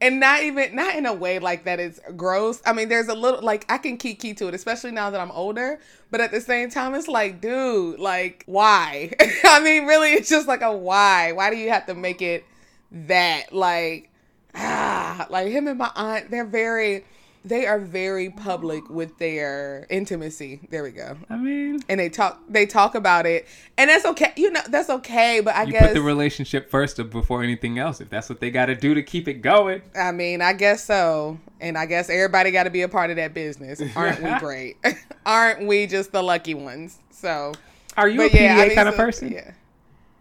and 0.00 0.20
not 0.20 0.42
even 0.42 0.74
not 0.76 0.94
in 0.94 1.06
a 1.06 1.14
way 1.14 1.38
like 1.38 1.64
that 1.64 1.80
is 1.80 2.00
gross. 2.16 2.60
I 2.66 2.72
mean, 2.72 2.88
there's 2.88 3.08
a 3.08 3.14
little 3.14 3.42
like 3.42 3.64
I 3.68 3.78
can 3.78 3.96
key 3.96 4.14
key 4.14 4.34
to 4.34 4.48
it, 4.48 4.54
especially 4.54 4.90
now 4.90 5.10
that 5.10 5.20
I'm 5.20 5.30
older. 5.30 5.80
But 6.10 6.20
at 6.20 6.30
the 6.30 6.40
same 6.40 6.70
time, 6.70 6.94
it's 6.94 7.08
like, 7.08 7.40
dude, 7.40 7.98
like 7.98 8.44
why? 8.46 9.12
I 9.44 9.60
mean, 9.60 9.86
really, 9.86 10.12
it's 10.12 10.28
just 10.28 10.46
like 10.46 10.62
a 10.62 10.74
why. 10.74 11.32
Why 11.32 11.50
do 11.50 11.56
you 11.56 11.70
have 11.70 11.86
to 11.86 11.94
make 11.94 12.20
it 12.20 12.44
that? 12.90 13.52
Like, 13.52 14.10
ah, 14.54 15.26
like 15.30 15.48
him 15.48 15.66
and 15.66 15.78
my 15.78 15.90
aunt, 15.94 16.30
they're 16.30 16.44
very, 16.44 17.04
they 17.46 17.64
are 17.64 17.78
very 17.78 18.28
public 18.28 18.90
with 18.90 19.18
their 19.18 19.86
intimacy. 19.88 20.60
There 20.68 20.82
we 20.82 20.90
go. 20.90 21.16
I 21.30 21.36
mean, 21.36 21.78
And 21.88 22.00
they 22.00 22.08
talk, 22.08 22.40
they 22.48 22.66
talk 22.66 22.96
about 22.96 23.24
it, 23.24 23.46
and 23.78 23.88
that's 23.88 24.04
okay. 24.04 24.32
You 24.36 24.50
know, 24.50 24.62
that's 24.68 24.90
okay. 24.90 25.40
But 25.40 25.54
I 25.54 25.62
you 25.62 25.72
guess 25.72 25.88
put 25.88 25.94
the 25.94 26.02
relationship 26.02 26.70
first 26.70 26.96
before 27.10 27.44
anything 27.44 27.78
else. 27.78 28.00
If 28.00 28.10
that's 28.10 28.28
what 28.28 28.40
they 28.40 28.50
got 28.50 28.66
to 28.66 28.74
do 28.74 28.94
to 28.94 29.02
keep 29.02 29.28
it 29.28 29.34
going. 29.34 29.82
I 29.94 30.10
mean, 30.10 30.42
I 30.42 30.54
guess 30.54 30.84
so. 30.84 31.38
And 31.60 31.78
I 31.78 31.86
guess 31.86 32.10
everybody 32.10 32.50
got 32.50 32.64
to 32.64 32.70
be 32.70 32.82
a 32.82 32.88
part 32.88 33.10
of 33.10 33.16
that 33.16 33.32
business. 33.32 33.80
Aren't 33.94 34.22
we 34.22 34.34
great? 34.40 34.76
Aren't 35.26 35.66
we 35.66 35.86
just 35.86 36.10
the 36.10 36.22
lucky 36.22 36.54
ones? 36.54 36.98
So, 37.10 37.52
Are 37.96 38.08
you 38.08 38.22
a 38.22 38.28
PDA 38.28 38.40
yeah, 38.40 38.56
I 38.56 38.66
mean, 38.66 38.74
kind 38.74 38.88
of 38.88 38.96
person? 38.96 39.30
Yeah. 39.30 39.52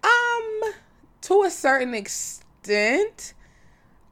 Um, 0.04 0.74
to 1.22 1.44
a 1.44 1.50
certain 1.50 1.96
extent, 1.96 3.34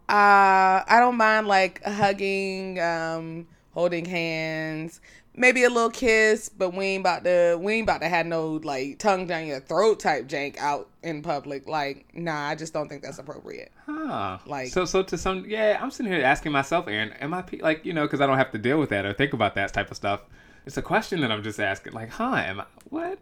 uh, 0.10 0.84
I 0.88 0.98
don't 1.00 1.18
mind 1.18 1.48
like 1.48 1.84
hugging, 1.84 2.80
um, 2.80 3.48
holding 3.74 4.06
hands, 4.06 5.02
maybe 5.36 5.64
a 5.64 5.70
little 5.70 5.90
kiss, 5.90 6.50
but 6.50 6.74
we 6.74 6.86
ain't 6.86 7.02
about 7.02 7.24
to 7.24 7.58
we 7.60 7.74
ain't 7.74 7.86
about 7.86 8.02
to 8.02 8.10
have 8.10 8.26
no 8.26 8.60
like 8.64 9.00
tongue 9.00 9.28
down 9.28 9.48
your 9.48 9.60
throat 9.60 10.00
type 10.00 10.28
jank 10.28 10.58
out 10.58 10.90
in 11.02 11.22
public. 11.22 11.68
Like, 11.68 12.06
nah, 12.14 12.48
I 12.50 12.56
just 12.56 12.74
don't 12.74 12.88
think 12.90 13.04
that's 13.04 13.20
appropriate. 13.20 13.72
Huh. 13.86 14.40
Like- 14.46 14.70
so, 14.70 14.86
so 14.86 15.04
to 15.04 15.18
some, 15.18 15.46
yeah, 15.48 15.80
I'm 15.82 15.92
sitting 15.92 16.12
here 16.12 16.24
asking 16.24 16.52
myself, 16.52 16.88
Aaron, 16.88 17.14
am 17.14 17.34
I 17.34 17.44
like, 17.62 17.86
you 17.86 17.94
know, 17.94 18.04
because 18.04 18.22
I 18.22 18.28
don't 18.28 18.38
have 18.38 18.52
to 18.52 18.58
deal 18.58 18.80
with 18.80 18.90
that 18.90 19.06
or 19.06 19.14
think 19.14 19.34
about 19.34 19.56
that 19.56 19.74
type 19.74 19.90
of 19.92 19.98
stuff. 19.98 20.22
It's 20.66 20.78
a 20.78 20.82
question 20.82 21.22
that 21.22 21.32
I'm 21.32 21.44
just 21.44 21.60
asking, 21.60 21.94
like, 21.94 22.10
huh, 22.10 22.36
am 22.36 22.62
I 22.62 22.66
what? 22.90 23.20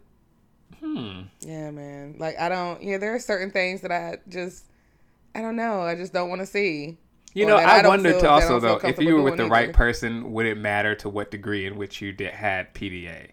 Hmm. 0.79 1.21
Yeah, 1.41 1.71
man. 1.71 2.15
Like 2.17 2.39
I 2.39 2.49
don't. 2.49 2.81
Yeah, 2.81 2.97
there 2.97 3.13
are 3.13 3.19
certain 3.19 3.51
things 3.51 3.81
that 3.81 3.91
I 3.91 4.17
just. 4.27 4.65
I 5.35 5.41
don't 5.41 5.55
know. 5.55 5.81
I 5.81 5.95
just 5.95 6.13
don't 6.13 6.29
want 6.29 6.41
to 6.41 6.45
see. 6.45 6.97
You 7.33 7.45
Or 7.45 7.49
know, 7.49 7.55
I, 7.57 7.81
don't 7.81 7.89
wonder 7.89 8.11
feel- 8.19 8.29
also 8.29 8.59
though, 8.59 8.75
if 8.83 8.99
you 8.99 9.15
were 9.15 9.21
with 9.21 9.33
the 9.33 9.43
doing 9.43 9.51
right 9.51 9.71
person, 9.73 10.33
would 10.33 10.45
it 10.45 10.57
matter 10.57 10.95
to 10.95 11.09
what 11.09 11.31
degree 11.31 11.65
in 11.65 11.77
which 11.77 12.01
you 12.01 12.11
did 12.11 12.33
had 12.33 12.73
PDA, 12.73 13.29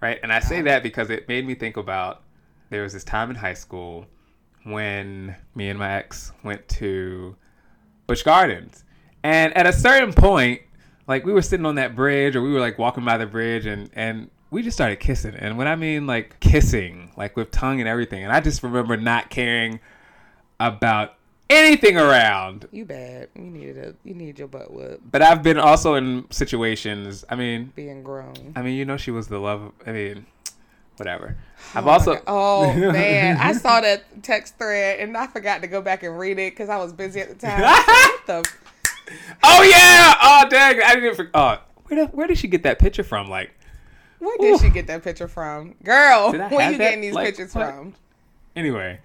right? 0.00 0.18
And 0.22 0.32
I 0.32 0.40
say 0.40 0.62
that 0.62 0.82
because 0.82 1.10
it 1.10 1.28
made 1.28 1.46
me 1.46 1.54
think 1.54 1.76
about 1.76 2.22
there 2.70 2.82
was 2.82 2.94
this 2.94 3.04
time 3.04 3.28
in 3.28 3.36
high 3.36 3.52
school 3.52 4.06
when 4.64 5.36
me 5.54 5.68
and 5.68 5.78
my 5.78 5.92
ex 5.96 6.32
went 6.42 6.66
to 6.68 7.36
Busch 8.06 8.22
Gardens. 8.22 8.84
And 9.22 9.54
at 9.54 9.66
a 9.66 9.72
certain 9.72 10.14
point, 10.14 10.62
like 11.06 11.26
we 11.26 11.32
were 11.34 11.42
sitting 11.42 11.66
on 11.66 11.74
that 11.74 11.94
bridge 11.94 12.34
or 12.36 12.42
we 12.42 12.52
were 12.52 12.60
like 12.60 12.78
walking 12.78 13.04
by 13.04 13.18
the 13.18 13.26
bridge 13.26 13.66
and 13.66 13.90
and 13.92 14.30
we 14.50 14.62
just 14.62 14.76
started 14.76 14.96
kissing. 14.96 15.34
And 15.34 15.58
when 15.58 15.66
I 15.68 15.76
mean 15.76 16.06
like 16.06 16.40
kissing, 16.40 17.12
like 17.16 17.36
with 17.36 17.50
tongue 17.50 17.80
and 17.80 17.88
everything, 17.88 18.22
and 18.22 18.32
I 18.32 18.40
just 18.40 18.62
remember 18.62 18.96
not 18.96 19.28
caring 19.30 19.80
about 20.60 21.14
anything 21.52 21.96
around. 21.96 22.66
You 22.72 22.84
bad. 22.84 23.28
You 23.34 23.42
needed 23.42 23.78
a 23.78 23.94
you 24.04 24.14
needed 24.14 24.38
your 24.38 24.48
butt 24.48 24.72
whooped. 24.72 25.10
But 25.10 25.22
I've 25.22 25.42
been 25.42 25.58
also 25.58 25.94
in 25.94 26.26
situations. 26.30 27.24
I 27.28 27.36
mean, 27.36 27.72
being 27.76 28.02
grown. 28.02 28.52
I 28.56 28.62
mean, 28.62 28.74
you 28.76 28.84
know, 28.84 28.96
she 28.96 29.10
was 29.10 29.28
the 29.28 29.38
love. 29.38 29.62
Of, 29.62 29.72
I 29.86 29.92
mean, 29.92 30.26
whatever. 30.96 31.36
I've 31.74 31.86
Oh 31.86 31.90
also. 31.90 32.14
God. 32.14 32.22
Oh 32.26 32.74
man, 32.92 33.36
I 33.38 33.52
saw 33.52 33.80
that 33.80 34.22
text 34.22 34.58
thread 34.58 35.00
and 35.00 35.16
I 35.16 35.26
forgot 35.26 35.62
to 35.62 35.68
go 35.68 35.80
back 35.82 36.02
and 36.02 36.18
read 36.18 36.38
it 36.38 36.52
because 36.52 36.68
I 36.68 36.76
was 36.78 36.92
busy 36.92 37.20
at 37.20 37.28
the 37.28 37.34
time. 37.34 37.60
what 37.62 38.26
the? 38.26 38.50
oh 39.42 39.62
yeah! 39.62 40.14
Oh 40.22 40.46
dang! 40.48 40.80
I 40.84 40.94
didn't. 40.94 41.14
For, 41.16 41.30
oh, 41.34 41.58
where 41.86 42.06
did, 42.06 42.14
where 42.14 42.26
did 42.26 42.38
she 42.38 42.48
get 42.48 42.62
that 42.64 42.78
picture 42.78 43.04
from? 43.04 43.28
Like, 43.28 43.50
Where 44.18 44.36
did 44.38 44.60
she 44.60 44.70
get 44.70 44.86
that 44.86 45.02
picture 45.02 45.28
from, 45.28 45.74
girl? 45.82 46.32
Where 46.32 46.70
you 46.70 46.78
that? 46.78 46.78
getting 46.78 47.00
these 47.00 47.14
Like, 47.14 47.26
pictures 47.28 47.54
what? 47.54 47.66
from? 47.68 47.94
anyway, 48.56 49.00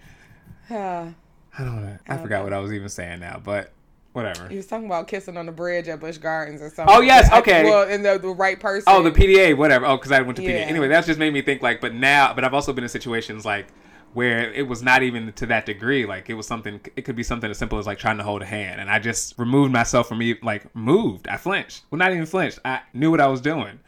Uh, 0.69 1.07
I 1.57 1.63
don't 1.63 1.83
know. 1.83 1.97
I 2.07 2.17
forgot 2.17 2.43
what 2.43 2.53
I 2.53 2.59
was 2.59 2.71
even 2.73 2.89
saying 2.89 3.19
now, 3.19 3.41
but 3.43 3.71
whatever. 4.13 4.47
you 4.49 4.57
was 4.57 4.67
talking 4.67 4.85
about 4.85 5.07
kissing 5.07 5.37
on 5.37 5.45
the 5.45 5.51
bridge 5.51 5.87
at 5.87 5.99
Busch 5.99 6.17
Gardens 6.17 6.61
or 6.61 6.69
something. 6.69 6.95
Oh, 6.95 7.01
yes, 7.01 7.31
I- 7.31 7.39
okay. 7.39 7.63
well, 7.63 7.87
and 7.87 8.03
the, 8.05 8.17
the 8.17 8.29
right 8.29 8.59
person. 8.59 8.85
Oh, 8.87 9.01
the 9.03 9.11
PDA, 9.11 9.55
whatever. 9.57 9.85
Oh, 9.85 9.97
because 9.97 10.11
I 10.11 10.21
went 10.21 10.35
to 10.37 10.41
PDA. 10.41 10.49
Yeah. 10.49 10.65
Anyway, 10.65 10.87
that's 10.87 11.07
just 11.07 11.19
made 11.19 11.33
me 11.33 11.41
think 11.41 11.61
like, 11.61 11.81
but 11.81 11.93
now, 11.93 12.33
but 12.33 12.43
I've 12.43 12.53
also 12.53 12.73
been 12.73 12.83
in 12.83 12.89
situations 12.89 13.45
like 13.45 13.67
where 14.13 14.51
it 14.53 14.67
was 14.67 14.81
not 14.81 15.03
even 15.03 15.31
to 15.33 15.45
that 15.47 15.65
degree. 15.65 16.05
Like 16.05 16.29
it 16.29 16.33
was 16.35 16.47
something. 16.47 16.79
It 16.95 17.03
could 17.03 17.15
be 17.15 17.23
something 17.23 17.49
as 17.49 17.57
simple 17.57 17.77
as 17.79 17.85
like 17.85 17.97
trying 17.99 18.17
to 18.17 18.23
hold 18.23 18.41
a 18.41 18.45
hand, 18.45 18.81
and 18.81 18.89
I 18.89 18.99
just 18.99 19.37
removed 19.37 19.71
myself 19.71 20.07
from 20.07 20.19
me. 20.19 20.35
Like 20.41 20.73
moved. 20.75 21.27
I 21.27 21.37
flinched. 21.37 21.83
Well, 21.91 21.99
not 21.99 22.11
even 22.11 22.25
flinched. 22.25 22.59
I 22.65 22.81
knew 22.93 23.11
what 23.11 23.21
I 23.21 23.27
was 23.27 23.41
doing 23.41 23.79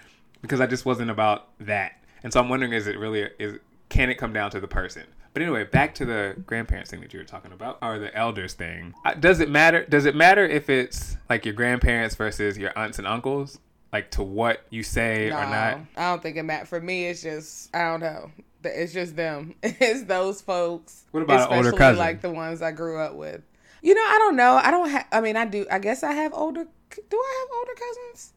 because 0.41 0.59
I 0.61 0.67
just 0.67 0.85
wasn't 0.85 1.11
about 1.11 1.49
that. 1.59 1.93
And 2.23 2.33
so 2.33 2.39
I'm 2.39 2.49
wondering, 2.49 2.73
is 2.73 2.87
it 2.87 2.97
really 2.99 3.29
is? 3.39 3.59
Can 3.89 4.09
it 4.09 4.15
come 4.15 4.33
down 4.33 4.51
to 4.51 4.59
the 4.59 4.67
person? 4.67 5.03
But 5.33 5.43
anyway, 5.43 5.63
back 5.63 5.95
to 5.95 6.05
the 6.05 6.35
grandparents 6.45 6.91
thing 6.91 7.01
that 7.01 7.13
you 7.13 7.19
were 7.19 7.25
talking 7.25 7.51
about, 7.51 7.77
or 7.81 7.99
the 7.99 8.15
elders 8.15 8.53
thing. 8.53 8.93
Does 9.19 9.39
it 9.39 9.49
matter? 9.49 9.85
Does 9.85 10.05
it 10.05 10.15
matter 10.15 10.45
if 10.45 10.69
it's 10.69 11.17
like 11.29 11.45
your 11.45 11.53
grandparents 11.53 12.15
versus 12.15 12.57
your 12.57 12.77
aunts 12.77 12.97
and 12.97 13.07
uncles? 13.07 13.59
Like 13.93 14.11
to 14.11 14.23
what 14.23 14.61
you 14.69 14.83
say 14.83 15.29
No, 15.29 15.37
or 15.37 15.45
not? 15.45 15.79
I 15.97 16.09
don't 16.11 16.21
think 16.21 16.37
it 16.37 16.43
matters. 16.43 16.69
For 16.69 16.79
me, 16.81 17.05
it's 17.05 17.21
just 17.21 17.75
I 17.75 17.89
don't 17.89 18.01
know. 18.01 18.31
It's 18.63 18.93
just 18.93 19.15
them. 19.15 19.55
It's 19.63 20.03
those 20.03 20.41
folks. 20.41 21.05
What 21.11 21.23
about 21.23 21.51
an 21.51 21.57
older 21.57 21.69
especially, 21.69 21.77
cousin? 21.77 21.99
Like 21.99 22.21
the 22.21 22.31
ones 22.31 22.61
I 22.61 22.71
grew 22.71 22.99
up 22.99 23.15
with. 23.15 23.41
You 23.81 23.93
know, 23.93 24.01
I 24.01 24.17
don't 24.17 24.35
know. 24.35 24.55
I 24.55 24.71
don't 24.71 24.89
have. 24.89 25.07
I 25.11 25.21
mean, 25.21 25.37
I 25.37 25.45
do. 25.45 25.65
I 25.71 25.79
guess 25.79 26.03
I 26.03 26.11
have 26.13 26.33
older. 26.33 26.65
Do 26.65 27.17
I 27.17 27.45
have 27.45 27.57
older 27.57 27.73
cousins? 27.79 28.33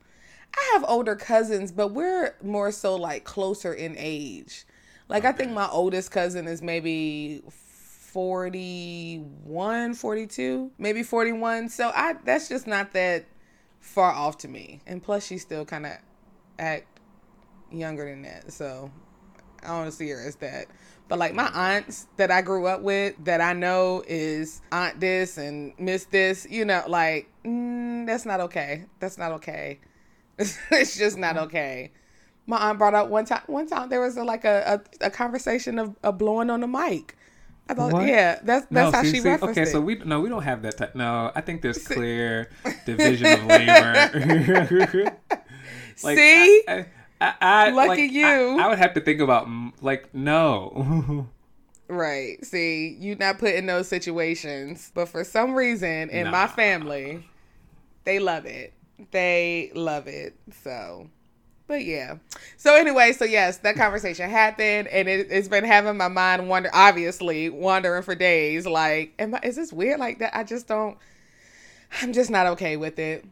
I 0.54 0.70
have 0.74 0.84
older 0.86 1.16
cousins, 1.16 1.72
but 1.72 1.88
we're 1.88 2.34
more 2.42 2.70
so 2.70 2.94
like 2.96 3.24
closer 3.24 3.72
in 3.72 3.94
age. 3.98 4.64
Like 5.12 5.24
I 5.26 5.32
think 5.32 5.52
my 5.52 5.68
oldest 5.68 6.10
cousin 6.10 6.48
is 6.48 6.62
maybe 6.62 7.42
41, 7.50 9.92
42, 9.92 10.70
maybe 10.78 11.02
41. 11.02 11.68
So 11.68 11.92
I 11.94 12.14
that's 12.24 12.48
just 12.48 12.66
not 12.66 12.94
that 12.94 13.26
far 13.80 14.10
off 14.10 14.38
to 14.38 14.48
me. 14.48 14.80
And 14.86 15.02
plus 15.02 15.26
she's 15.26 15.42
still 15.42 15.66
kind 15.66 15.84
of 15.84 15.92
act 16.58 16.86
younger 17.70 18.08
than 18.08 18.22
that. 18.22 18.50
So 18.54 18.90
I 19.62 19.82
don't 19.82 19.92
see 19.92 20.08
her 20.08 20.26
as 20.26 20.36
that. 20.36 20.68
But 21.08 21.18
like 21.18 21.34
my 21.34 21.48
aunts 21.48 22.06
that 22.16 22.30
I 22.30 22.40
grew 22.40 22.66
up 22.66 22.80
with, 22.80 23.22
that 23.26 23.42
I 23.42 23.52
know 23.52 24.02
is 24.08 24.62
aunt 24.72 24.98
this 24.98 25.36
and 25.36 25.74
miss 25.78 26.06
this, 26.06 26.46
you 26.48 26.64
know, 26.64 26.84
like 26.88 27.28
mm, 27.44 28.06
that's 28.06 28.24
not 28.24 28.40
okay. 28.40 28.86
That's 28.98 29.18
not 29.18 29.32
okay. 29.32 29.78
it's 30.38 30.96
just 30.96 31.18
not 31.18 31.36
okay. 31.36 31.90
My 32.46 32.58
aunt 32.58 32.78
brought 32.78 32.94
up 32.94 33.08
one 33.08 33.24
time. 33.24 33.42
One 33.46 33.66
time 33.68 33.88
there 33.88 34.00
was 34.00 34.16
a, 34.16 34.24
like 34.24 34.44
a, 34.44 34.82
a, 35.00 35.06
a 35.06 35.10
conversation 35.10 35.78
of, 35.78 35.96
of 36.02 36.18
blowing 36.18 36.50
on 36.50 36.60
the 36.60 36.66
mic. 36.66 37.16
I 37.68 37.74
thought, 37.74 37.92
What? 37.92 38.06
yeah, 38.06 38.40
that's 38.42 38.66
that's 38.70 38.94
how 38.94 39.02
see- 39.02 39.10
she 39.12 39.20
see, 39.20 39.28
referenced 39.28 39.58
Okay, 39.58 39.68
it. 39.68 39.72
so 39.72 39.80
we 39.80 39.94
no, 39.96 40.20
we 40.20 40.28
don't 40.28 40.42
have 40.42 40.62
that. 40.62 40.76
Type, 40.76 40.94
no, 40.96 41.30
I 41.34 41.40
think 41.40 41.62
there's 41.62 41.86
clear 41.86 42.50
division 42.86 43.26
of 43.32 43.46
labor. 43.46 45.16
Like, 46.02 46.16
See? 46.18 46.62
I, 46.66 46.86
I, 47.20 47.34
I, 47.40 47.70
Lucky 47.70 47.88
like, 48.02 48.12
you. 48.12 48.26
I, 48.58 48.64
I 48.64 48.68
would 48.68 48.78
have 48.78 48.94
to 48.94 49.00
think 49.00 49.20
about 49.20 49.46
mm, 49.46 49.72
like 49.80 50.12
no. 50.14 51.28
Right. 51.88 52.42
See, 52.44 52.96
you 52.98 53.16
not 53.16 53.38
put 53.38 53.54
in 53.54 53.66
those 53.66 53.86
situations, 53.86 54.90
but 54.94 55.08
for 55.10 55.24
some 55.24 55.54
reason 55.54 56.08
in 56.08 56.24
Nah. 56.24 56.30
my 56.30 56.46
family, 56.46 57.28
they 58.04 58.18
love 58.18 58.46
it. 58.46 58.72
They 59.10 59.70
love 59.74 60.06
it. 60.06 60.34
So, 60.64 61.10
but 61.72 61.86
yeah. 61.86 62.16
So 62.58 62.76
anyway, 62.76 63.12
so 63.12 63.24
yes, 63.24 63.56
that 63.58 63.76
conversation 63.76 64.28
happened, 64.28 64.88
and 64.88 65.08
it, 65.08 65.28
it's 65.30 65.48
been 65.48 65.64
having 65.64 65.96
my 65.96 66.08
mind 66.08 66.46
wander, 66.50 66.68
obviously 66.74 67.48
wandering 67.48 68.02
for 68.02 68.14
days. 68.14 68.66
Like, 68.66 69.14
am 69.18 69.34
I? 69.34 69.40
Is 69.42 69.56
this 69.56 69.72
weird? 69.72 69.98
Like 69.98 70.18
that? 70.18 70.36
I 70.36 70.44
just 70.44 70.68
don't. 70.68 70.98
I'm 72.02 72.12
just 72.12 72.28
not 72.28 72.46
okay 72.48 72.76
with 72.76 72.98
it. 72.98 73.24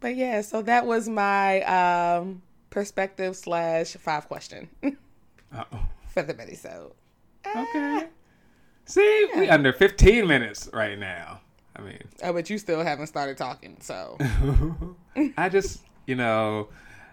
But 0.00 0.16
yeah, 0.16 0.40
so 0.40 0.62
that 0.62 0.86
was 0.86 1.06
my 1.06 1.60
um 1.64 2.40
perspective 2.70 3.36
slash 3.36 3.92
five 3.92 4.26
question 4.26 4.70
Uh-oh. 4.82 5.80
for 6.08 6.22
the 6.22 6.40
episode. 6.40 6.92
Okay. 7.54 8.06
See, 8.86 9.26
we 9.36 9.50
under 9.50 9.74
15 9.74 10.26
minutes 10.26 10.70
right 10.72 10.98
now. 10.98 11.40
I 11.76 11.82
mean, 11.82 12.02
Oh, 12.22 12.32
but 12.32 12.48
you 12.48 12.56
still 12.56 12.82
haven't 12.82 13.08
started 13.08 13.36
talking, 13.36 13.76
so 13.80 14.16
I 15.36 15.50
just, 15.50 15.82
you 16.06 16.14
know, 16.14 16.68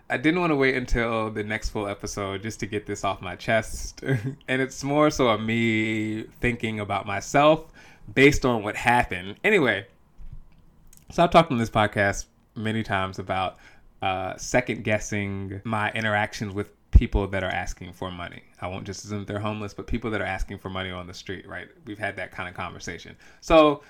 I 0.09 0.17
didn't 0.17 0.39
want 0.39 0.51
to 0.51 0.55
wait 0.55 0.75
until 0.75 1.31
the 1.31 1.43
next 1.43 1.69
full 1.69 1.87
episode 1.87 2.43
just 2.43 2.59
to 2.59 2.65
get 2.65 2.85
this 2.85 3.03
off 3.03 3.21
my 3.21 3.35
chest. 3.35 4.03
and 4.47 4.61
it's 4.61 4.83
more 4.83 5.09
so 5.09 5.29
of 5.29 5.41
me 5.41 6.23
thinking 6.41 6.79
about 6.79 7.05
myself 7.05 7.71
based 8.13 8.45
on 8.45 8.63
what 8.63 8.75
happened. 8.75 9.35
Anyway, 9.43 9.87
so 11.09 11.23
I've 11.23 11.31
talked 11.31 11.51
on 11.51 11.57
this 11.57 11.69
podcast 11.69 12.25
many 12.55 12.83
times 12.83 13.19
about 13.19 13.57
uh, 14.01 14.35
second 14.37 14.83
guessing 14.83 15.61
my 15.63 15.91
interactions 15.93 16.53
with 16.53 16.69
people 16.91 17.27
that 17.27 17.43
are 17.43 17.49
asking 17.49 17.93
for 17.93 18.11
money. 18.11 18.43
I 18.61 18.67
won't 18.67 18.85
just 18.85 19.03
assume 19.05 19.25
they're 19.25 19.39
homeless, 19.39 19.73
but 19.73 19.87
people 19.87 20.11
that 20.11 20.21
are 20.21 20.25
asking 20.25 20.59
for 20.59 20.69
money 20.69 20.91
on 20.91 21.07
the 21.07 21.13
street, 21.13 21.47
right? 21.47 21.67
We've 21.85 21.97
had 21.97 22.15
that 22.17 22.31
kind 22.31 22.47
of 22.47 22.55
conversation. 22.55 23.15
So 23.41 23.81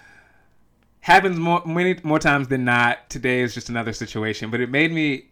happens 1.01 1.37
more 1.37 1.61
many 1.65 1.99
more 2.03 2.19
times 2.19 2.47
than 2.47 2.63
not. 2.63 3.09
Today 3.09 3.41
is 3.41 3.53
just 3.53 3.69
another 3.69 3.91
situation, 3.91 4.49
but 4.49 4.61
it 4.61 4.69
made 4.69 4.91
me 4.91 5.25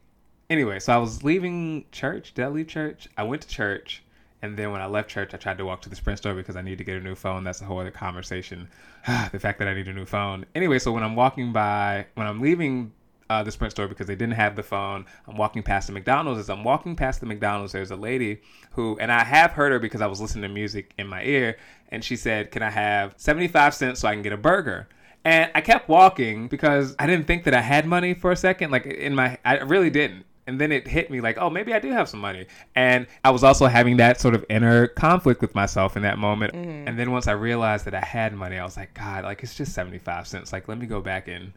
anyway. 0.51 0.79
So 0.79 0.93
I 0.93 0.97
was 0.97 1.23
leaving 1.23 1.85
church. 1.91 2.33
Did 2.33 2.45
I 2.45 2.49
leave 2.49 2.67
church? 2.67 3.07
I 3.17 3.23
went 3.23 3.41
to 3.43 3.47
church, 3.47 4.03
and 4.41 4.57
then 4.57 4.71
when 4.71 4.81
I 4.81 4.85
left 4.85 5.09
church, 5.09 5.33
I 5.33 5.37
tried 5.37 5.57
to 5.57 5.65
walk 5.65 5.81
to 5.83 5.89
the 5.89 5.95
Sprint 5.95 6.19
store 6.19 6.35
because 6.35 6.55
I 6.55 6.61
need 6.61 6.77
to 6.77 6.83
get 6.83 6.97
a 6.97 6.99
new 6.99 7.15
phone. 7.15 7.43
That's 7.43 7.61
a 7.61 7.65
whole 7.65 7.79
other 7.79 7.89
conversation. 7.89 8.67
the 9.31 9.39
fact 9.39 9.57
that 9.59 9.67
I 9.67 9.73
need 9.73 9.87
a 9.87 9.93
new 9.93 10.05
phone. 10.05 10.45
Anyway, 10.53 10.77
so 10.77 10.91
when 10.91 11.03
I'm 11.03 11.15
walking 11.15 11.51
by, 11.51 12.05
when 12.15 12.27
I'm 12.27 12.41
leaving. 12.41 12.91
Uh, 13.29 13.41
the 13.41 13.49
Sprint 13.49 13.71
store 13.71 13.87
because 13.87 14.07
they 14.07 14.15
didn't 14.15 14.33
have 14.33 14.57
the 14.57 14.61
phone. 14.61 15.05
I'm 15.25 15.37
walking 15.37 15.63
past 15.63 15.87
the 15.87 15.93
McDonald's. 15.93 16.37
As 16.37 16.49
I'm 16.49 16.65
walking 16.65 16.97
past 16.97 17.21
the 17.21 17.25
McDonald's, 17.25 17.71
there's 17.71 17.89
a 17.89 17.95
lady 17.95 18.41
who, 18.71 18.97
and 18.99 19.09
I 19.09 19.23
have 19.23 19.51
heard 19.51 19.71
her 19.71 19.79
because 19.79 20.01
I 20.01 20.07
was 20.07 20.19
listening 20.19 20.41
to 20.41 20.49
music 20.49 20.93
in 20.97 21.07
my 21.07 21.23
ear, 21.23 21.57
and 21.87 22.03
she 22.03 22.17
said, 22.17 22.51
"Can 22.51 22.61
I 22.61 22.69
have 22.69 23.13
75 23.15 23.73
cents 23.73 24.01
so 24.01 24.09
I 24.09 24.15
can 24.15 24.21
get 24.21 24.33
a 24.33 24.37
burger?" 24.37 24.89
And 25.23 25.49
I 25.55 25.61
kept 25.61 25.87
walking 25.87 26.49
because 26.49 26.93
I 26.99 27.07
didn't 27.07 27.25
think 27.25 27.45
that 27.45 27.53
I 27.53 27.61
had 27.61 27.85
money 27.85 28.13
for 28.13 28.33
a 28.33 28.35
second. 28.35 28.69
Like 28.69 28.85
in 28.85 29.15
my, 29.15 29.37
I 29.45 29.59
really 29.59 29.89
didn't. 29.89 30.25
And 30.51 30.59
then 30.59 30.73
it 30.73 30.85
hit 30.85 31.09
me 31.09 31.21
like, 31.21 31.37
oh, 31.37 31.49
maybe 31.49 31.73
I 31.73 31.79
do 31.79 31.91
have 31.91 32.09
some 32.09 32.19
money. 32.19 32.45
And 32.75 33.07
I 33.23 33.29
was 33.31 33.41
also 33.41 33.67
having 33.67 33.95
that 33.97 34.19
sort 34.19 34.35
of 34.35 34.43
inner 34.49 34.87
conflict 34.87 35.39
with 35.41 35.55
myself 35.55 35.95
in 35.95 36.03
that 36.03 36.17
moment. 36.17 36.53
And 36.89 36.99
then 36.99 37.11
once 37.11 37.25
I 37.27 37.31
realized 37.31 37.85
that 37.85 37.95
I 37.95 38.01
had 38.01 38.33
money, 38.33 38.57
I 38.57 38.63
was 38.65 38.75
like, 38.75 38.93
God, 38.93 39.23
like 39.23 39.43
it's 39.43 39.55
just 39.55 39.73
75 39.73 40.27
cents. 40.27 40.51
Like, 40.51 40.67
let 40.67 40.77
me 40.77 40.87
go 40.87 40.99
back 40.99 41.29
and 41.29 41.53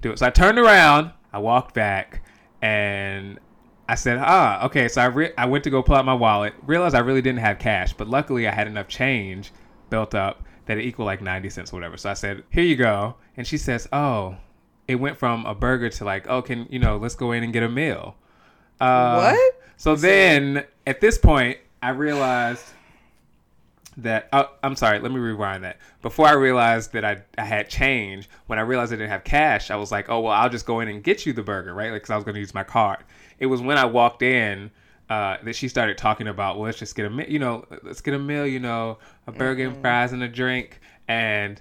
do 0.00 0.12
it. 0.12 0.18
So 0.18 0.26
I 0.26 0.30
turned 0.30 0.58
around, 0.58 1.12
I 1.30 1.40
walked 1.40 1.74
back, 1.74 2.22
and 2.62 3.38
I 3.86 3.96
said, 3.96 4.18
ah, 4.18 4.64
okay. 4.64 4.88
So 4.88 5.02
I, 5.02 5.06
re- 5.06 5.32
I 5.36 5.44
went 5.44 5.62
to 5.64 5.70
go 5.70 5.82
pull 5.82 5.96
out 5.96 6.06
my 6.06 6.14
wallet, 6.14 6.54
realized 6.66 6.94
I 6.94 7.00
really 7.00 7.20
didn't 7.20 7.40
have 7.40 7.58
cash, 7.58 7.92
but 7.92 8.08
luckily 8.08 8.48
I 8.48 8.54
had 8.54 8.66
enough 8.66 8.88
change 8.88 9.52
built 9.90 10.14
up 10.14 10.44
that 10.64 10.78
it 10.78 10.84
equaled 10.86 11.06
like 11.06 11.20
90 11.20 11.50
cents 11.50 11.72
or 11.72 11.76
whatever. 11.76 11.98
So 11.98 12.08
I 12.08 12.14
said, 12.14 12.44
here 12.48 12.64
you 12.64 12.76
go. 12.76 13.16
And 13.36 13.46
she 13.46 13.58
says, 13.58 13.86
oh, 13.92 14.36
it 14.90 14.96
went 14.96 15.16
from 15.16 15.46
a 15.46 15.54
burger 15.54 15.88
to 15.88 16.04
like, 16.04 16.26
oh, 16.28 16.42
can, 16.42 16.66
you 16.68 16.78
know, 16.78 16.96
let's 16.96 17.14
go 17.14 17.32
in 17.32 17.44
and 17.44 17.52
get 17.52 17.62
a 17.62 17.68
meal. 17.68 18.16
Uh, 18.80 19.32
What? 19.34 19.54
So 19.76 19.94
then 19.94 20.64
at 20.86 21.00
this 21.00 21.16
point, 21.16 21.58
I 21.82 21.90
realized 21.90 22.64
that 23.96 24.28
oh, 24.32 24.50
I'm 24.62 24.76
sorry, 24.76 24.98
let 24.98 25.12
me 25.12 25.18
rewind 25.18 25.64
that. 25.64 25.78
Before 26.02 26.26
I 26.26 26.32
realized 26.32 26.92
that 26.92 27.04
I, 27.04 27.22
I 27.38 27.44
had 27.44 27.68
change, 27.68 28.28
when 28.46 28.58
I 28.58 28.62
realized 28.62 28.92
I 28.92 28.96
didn't 28.96 29.10
have 29.10 29.24
cash, 29.24 29.70
I 29.70 29.76
was 29.76 29.92
like, 29.92 30.08
oh 30.08 30.20
well, 30.20 30.32
I'll 30.32 30.48
just 30.48 30.66
go 30.66 30.80
in 30.80 30.88
and 30.88 31.02
get 31.02 31.24
you 31.24 31.32
the 31.32 31.42
burger, 31.42 31.72
right? 31.74 31.92
Like, 31.92 32.02
cause 32.02 32.10
I 32.10 32.16
was 32.16 32.24
going 32.24 32.34
to 32.34 32.40
use 32.40 32.54
my 32.54 32.64
card. 32.64 33.04
It 33.38 33.46
was 33.46 33.60
when 33.60 33.78
I 33.78 33.84
walked 33.84 34.22
in 34.22 34.70
uh, 35.08 35.36
that 35.42 35.54
she 35.54 35.68
started 35.68 35.98
talking 35.98 36.28
about. 36.28 36.56
Well, 36.56 36.66
let's 36.66 36.78
just 36.78 36.94
get 36.94 37.10
a 37.10 37.30
you 37.30 37.38
know, 37.38 37.64
let's 37.82 38.00
get 38.00 38.14
a 38.14 38.18
meal, 38.18 38.46
you 38.46 38.60
know, 38.60 38.98
a 39.26 39.32
burger 39.32 39.66
and 39.66 39.80
fries 39.80 40.12
and 40.12 40.22
a 40.22 40.28
drink. 40.28 40.80
And 41.08 41.60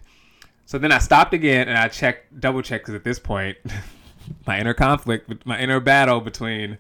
so 0.70 0.78
then 0.78 0.92
I 0.92 1.00
stopped 1.00 1.34
again 1.34 1.68
and 1.68 1.76
I 1.76 1.88
checked, 1.88 2.40
double 2.40 2.62
checked, 2.62 2.86
because 2.86 2.94
at 2.94 3.04
this 3.04 3.18
point, 3.18 3.58
my 4.46 4.60
inner 4.60 4.76
conflict, 4.76 5.44
my 5.44 5.60
inner 5.60 5.80
battle 5.80 6.22
between 6.22 6.78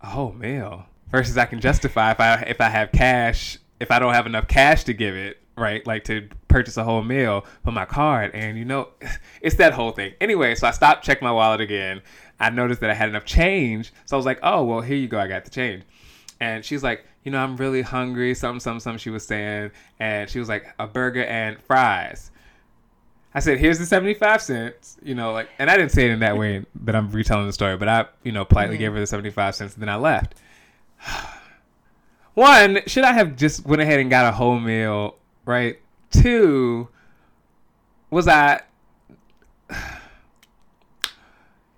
a 0.00 0.06
whole 0.06 0.32
meal 0.32 0.86
versus 1.10 1.36
I 1.36 1.44
can 1.44 1.60
justify 1.60 2.12
if 2.12 2.20
I 2.20 2.36
if 2.46 2.62
I 2.62 2.70
have 2.70 2.92
cash, 2.92 3.58
if 3.78 3.90
I 3.90 3.98
don't 3.98 4.14
have 4.14 4.24
enough 4.24 4.48
cash 4.48 4.84
to 4.84 4.94
give 4.94 5.14
it, 5.14 5.36
right? 5.58 5.86
Like 5.86 6.04
to 6.04 6.26
purchase 6.48 6.78
a 6.78 6.84
whole 6.84 7.02
meal 7.02 7.44
for 7.62 7.72
my 7.72 7.84
card. 7.84 8.30
And 8.32 8.56
you 8.56 8.64
know, 8.64 8.88
it's 9.42 9.56
that 9.56 9.74
whole 9.74 9.90
thing. 9.90 10.14
Anyway, 10.18 10.54
so 10.54 10.66
I 10.66 10.70
stopped, 10.70 11.04
checked 11.04 11.20
my 11.20 11.30
wallet 11.30 11.60
again. 11.60 12.00
I 12.40 12.48
noticed 12.48 12.80
that 12.80 12.88
I 12.88 12.94
had 12.94 13.10
enough 13.10 13.26
change. 13.26 13.92
So 14.06 14.16
I 14.16 14.18
was 14.18 14.24
like, 14.24 14.38
oh, 14.42 14.64
well, 14.64 14.80
here 14.80 14.96
you 14.96 15.08
go. 15.08 15.18
I 15.20 15.26
got 15.26 15.44
the 15.44 15.50
change. 15.50 15.82
And 16.40 16.64
she's 16.64 16.82
like, 16.82 17.04
you 17.24 17.32
know, 17.32 17.42
I'm 17.42 17.56
really 17.56 17.82
hungry. 17.82 18.34
Something, 18.34 18.60
something, 18.60 18.80
something 18.80 18.98
she 18.98 19.10
was 19.10 19.26
saying. 19.26 19.72
And 19.98 20.30
she 20.30 20.38
was 20.38 20.48
like, 20.48 20.74
a 20.78 20.86
burger 20.86 21.24
and 21.24 21.58
fries. 21.60 22.30
I 23.34 23.40
said, 23.40 23.58
here's 23.58 23.80
the 23.80 23.86
75 23.86 24.40
cents, 24.40 24.96
you 25.02 25.16
know, 25.16 25.32
like, 25.32 25.48
and 25.58 25.68
I 25.68 25.76
didn't 25.76 25.90
say 25.90 26.04
it 26.04 26.12
in 26.12 26.20
that 26.20 26.38
way 26.38 26.64
that 26.84 26.94
I'm 26.94 27.10
retelling 27.10 27.48
the 27.48 27.52
story, 27.52 27.76
but 27.76 27.88
I, 27.88 28.06
you 28.22 28.30
know, 28.30 28.44
politely 28.44 28.78
gave 28.78 28.88
mm-hmm. 28.90 28.94
her 28.94 29.00
the 29.00 29.06
75 29.08 29.56
cents 29.56 29.74
and 29.74 29.82
then 29.82 29.88
I 29.88 29.96
left. 29.96 30.36
One, 32.34 32.78
should 32.86 33.02
I 33.02 33.12
have 33.12 33.34
just 33.34 33.66
went 33.66 33.82
ahead 33.82 33.98
and 33.98 34.08
got 34.08 34.26
a 34.26 34.32
whole 34.32 34.60
meal, 34.60 35.16
right? 35.44 35.80
Two, 36.12 36.88
was 38.08 38.28
I, 38.28 38.60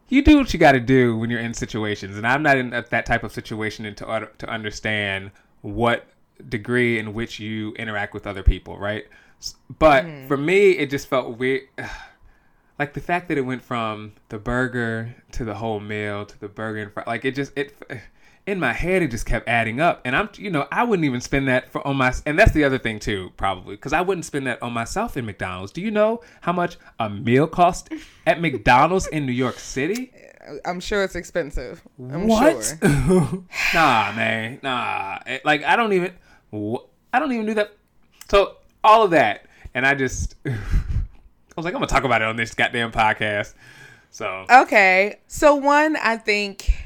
you 0.09 0.23
do 0.23 0.39
what 0.39 0.53
you 0.53 0.59
got 0.59 0.73
to 0.73 0.81
do 0.81 1.17
when 1.17 1.31
you're 1.31 1.41
in 1.41 1.55
situations, 1.55 2.17
and 2.17 2.27
I'm 2.27 2.43
not 2.43 2.57
in 2.57 2.71
that 2.71 3.07
type 3.07 3.25
of 3.25 3.33
situation 3.33 3.93
to 3.95 4.29
to 4.39 4.49
understand 4.49 5.31
what 5.63 6.07
degree 6.49 6.99
in 6.99 7.15
which 7.15 7.41
you 7.41 7.73
interact 7.75 8.15
with 8.15 8.27
other 8.27 8.43
people, 8.43 8.79
right? 8.79 9.07
But 9.79 10.05
mm. 10.05 10.29
for 10.29 10.37
me, 10.37 10.73
it 10.73 10.91
just 10.91 11.09
felt 11.09 11.37
weird. 11.39 11.63
Like 12.79 12.93
the 12.93 13.01
fact 13.01 13.29
that 13.29 13.39
it 13.39 13.41
went 13.41 13.63
from 13.63 14.13
the 14.29 14.39
burger 14.39 15.17
to 15.33 15.47
the 15.47 15.55
whole 15.55 15.81
meal 15.81 16.27
to 16.27 16.39
the 16.39 16.47
burger 16.47 16.83
and 16.83 17.07
like 17.07 17.25
it 17.25 17.35
just 17.35 17.57
it 17.57 17.75
in 18.47 18.61
my 18.61 18.73
head 18.73 19.03
it 19.03 19.11
just 19.11 19.27
kept 19.27 19.49
adding 19.49 19.81
up. 19.81 20.01
And 20.05 20.17
i'm 20.17 20.29
you 20.37 20.51
know 20.51 20.67
i 20.71 20.85
wouldn't 20.85 21.05
even 21.05 21.21
spend 21.21 21.49
that 21.49 21.71
for 21.71 21.87
on 21.87 21.97
my 21.97 22.15
and 22.25 22.39
that's 22.39 22.53
the 22.53 22.65
other 22.65 22.79
thing 22.79 22.99
too 22.99 23.33
probably 23.37 23.75
because 23.75 23.93
i 23.93 24.01
wouldn't 24.01 24.25
spend 24.25 24.47
that 24.47 24.63
on 24.63 24.73
myself 24.73 25.17
in 25.17 25.27
mcdonald's. 25.27 25.73
Do 25.73 25.81
you 25.81 25.91
know 25.91 26.21
how 26.41 26.53
much 26.53 26.77
a 26.99 27.11
meal 27.11 27.47
cost 27.47 27.93
at 28.27 28.41
mcdonald's 28.41 29.07
in 29.09 29.27
new 29.27 29.33
york 29.33 29.59
city? 29.59 30.13
Uh, 30.49 30.55
I'm 30.65 30.79
sure 30.79 31.03
it's 31.03 31.17
expensive. 31.17 31.83
I'm 31.99 32.29
what? 32.29 32.63
sure. 32.81 33.45
Nah 33.75 34.13
man 34.13 34.61
nah. 34.63 35.19
Like 35.45 35.65
i 35.65 35.75
don't 35.77 35.93
even 35.93 36.13
i 37.13 37.19
don't 37.19 37.33
even 37.33 37.47
do 37.47 37.55
that. 37.55 37.73
So 38.31 38.57
all 38.85 39.03
of 39.03 39.11
that 39.11 39.47
and 39.75 39.85
i 39.85 39.95
just 39.95 40.37
i 40.47 40.51
was 41.57 41.65
like 41.65 41.75
i'm 41.75 41.81
gonna 41.81 41.87
talk 41.87 42.05
about 42.05 42.23
it 42.23 42.29
on 42.29 42.37
this 42.37 42.55
goddamn 42.55 42.93
podcast. 42.93 43.55
So 44.11 44.47
okay 44.49 45.19
so 45.27 45.57
one 45.57 45.97
i 45.97 46.17
think 46.17 46.86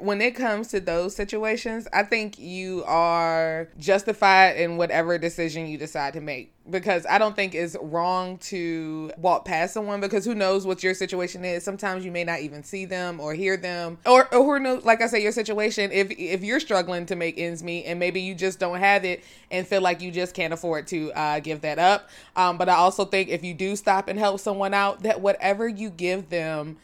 when 0.00 0.20
it 0.20 0.34
comes 0.34 0.68
to 0.68 0.80
those 0.80 1.14
situations, 1.14 1.86
I 1.92 2.02
think 2.02 2.38
you 2.38 2.82
are 2.86 3.68
justified 3.78 4.56
in 4.56 4.76
whatever 4.76 5.16
decision 5.16 5.68
you 5.68 5.78
decide 5.78 6.14
to 6.14 6.20
make 6.20 6.52
because 6.68 7.06
I 7.08 7.18
don't 7.18 7.36
think 7.36 7.54
it's 7.54 7.76
wrong 7.80 8.38
to 8.38 9.12
walk 9.16 9.44
past 9.44 9.74
someone 9.74 10.00
because 10.00 10.24
who 10.24 10.34
knows 10.34 10.66
what 10.66 10.82
your 10.82 10.94
situation 10.94 11.44
is. 11.44 11.62
Sometimes 11.62 12.04
you 12.04 12.10
may 12.10 12.24
not 12.24 12.40
even 12.40 12.64
see 12.64 12.84
them 12.84 13.20
or 13.20 13.34
hear 13.34 13.56
them, 13.56 13.98
or, 14.06 14.32
or 14.34 14.44
who 14.44 14.58
knows, 14.58 14.84
like 14.84 15.02
I 15.02 15.06
say, 15.06 15.22
your 15.22 15.32
situation. 15.32 15.90
If 15.92 16.10
if 16.10 16.42
you're 16.42 16.60
struggling 16.60 17.06
to 17.06 17.16
make 17.16 17.38
ends 17.38 17.62
meet 17.62 17.84
and 17.84 17.98
maybe 17.98 18.20
you 18.20 18.34
just 18.34 18.58
don't 18.58 18.78
have 18.78 19.04
it 19.04 19.22
and 19.50 19.66
feel 19.66 19.80
like 19.80 20.00
you 20.00 20.10
just 20.10 20.34
can't 20.34 20.52
afford 20.52 20.88
to 20.88 21.12
uh, 21.12 21.40
give 21.40 21.60
that 21.60 21.78
up. 21.78 22.08
Um, 22.34 22.58
but 22.58 22.68
I 22.68 22.74
also 22.74 23.04
think 23.04 23.28
if 23.28 23.44
you 23.44 23.54
do 23.54 23.76
stop 23.76 24.08
and 24.08 24.18
help 24.18 24.40
someone 24.40 24.74
out, 24.74 25.02
that 25.04 25.20
whatever 25.20 25.68
you 25.68 25.90
give 25.90 26.28
them 26.28 26.76